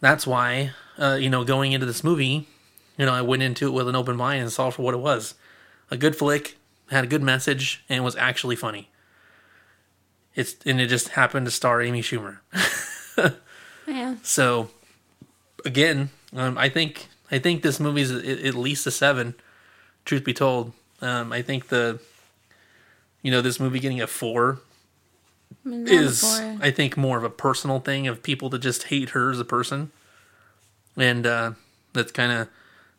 that's 0.00 0.26
why 0.26 0.70
uh, 0.98 1.18
you 1.20 1.28
know 1.28 1.44
going 1.44 1.72
into 1.72 1.86
this 1.86 2.02
movie 2.02 2.48
you 2.96 3.06
know 3.06 3.12
i 3.12 3.22
went 3.22 3.42
into 3.42 3.66
it 3.66 3.70
with 3.72 3.88
an 3.88 3.94
open 3.94 4.16
mind 4.16 4.42
and 4.42 4.50
saw 4.52 4.70
for 4.70 4.82
what 4.82 4.94
it 4.94 5.00
was 5.00 5.34
a 5.92 5.96
good 5.96 6.16
flick, 6.16 6.56
had 6.90 7.04
a 7.04 7.06
good 7.06 7.22
message, 7.22 7.84
and 7.88 8.02
was 8.02 8.16
actually 8.16 8.56
funny. 8.56 8.88
It's 10.34 10.56
and 10.64 10.80
it 10.80 10.86
just 10.86 11.08
happened 11.08 11.44
to 11.46 11.52
star 11.52 11.80
Amy 11.80 12.02
Schumer. 12.02 12.38
Yeah. 13.84 14.14
So 14.22 14.70
again, 15.64 16.10
um, 16.34 16.56
I 16.56 16.68
think 16.68 17.08
I 17.30 17.38
think 17.38 17.62
this 17.62 17.80
movie's 17.80 18.10
at, 18.10 18.24
at 18.24 18.54
least 18.54 18.86
a 18.86 18.90
seven. 18.90 19.34
Truth 20.04 20.24
be 20.24 20.34
told, 20.34 20.72
um, 21.00 21.32
I 21.32 21.42
think 21.42 21.68
the 21.68 22.00
you 23.22 23.30
know 23.30 23.40
this 23.40 23.60
movie 23.60 23.78
getting 23.78 24.00
a 24.00 24.06
four 24.06 24.58
I 25.64 25.68
mean, 25.68 25.84
not 25.84 25.92
is 25.92 26.20
before. 26.20 26.58
I 26.60 26.70
think 26.70 26.96
more 26.96 27.18
of 27.18 27.24
a 27.24 27.30
personal 27.30 27.80
thing 27.80 28.06
of 28.06 28.22
people 28.22 28.48
that 28.50 28.58
just 28.60 28.84
hate 28.84 29.10
her 29.10 29.30
as 29.30 29.38
a 29.40 29.44
person, 29.44 29.90
and 30.96 31.26
uh, 31.26 31.52
that's 31.92 32.12
kind 32.12 32.32
of 32.32 32.48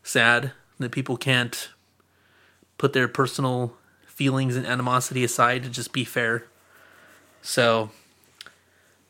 sad 0.03 0.51
that 0.79 0.91
people 0.91 1.17
can't 1.17 1.69
put 2.77 2.93
their 2.93 3.07
personal 3.07 3.75
feelings 4.05 4.55
and 4.55 4.65
animosity 4.65 5.23
aside 5.23 5.63
to 5.63 5.69
just 5.69 5.91
be 5.91 6.03
fair. 6.03 6.45
So, 7.41 7.91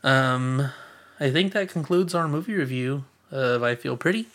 um, 0.04 0.72
I 1.20 1.30
think 1.30 1.54
that 1.54 1.70
concludes 1.70 2.16
our 2.16 2.28
movie 2.28 2.54
review 2.54 3.06
of 3.32 3.64
I 3.64 3.76
Feel 3.76 3.98
Pretty. 3.98 4.28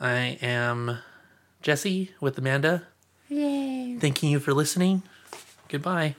I 0.00 0.38
am 0.42 0.98
Jesse 1.62 2.10
with 2.20 2.36
Amanda. 2.38 2.82
Yay. 3.28 3.96
Thanking 3.98 4.30
you 4.30 4.40
for 4.40 4.52
listening. 4.52 5.02
Goodbye. 5.68 6.16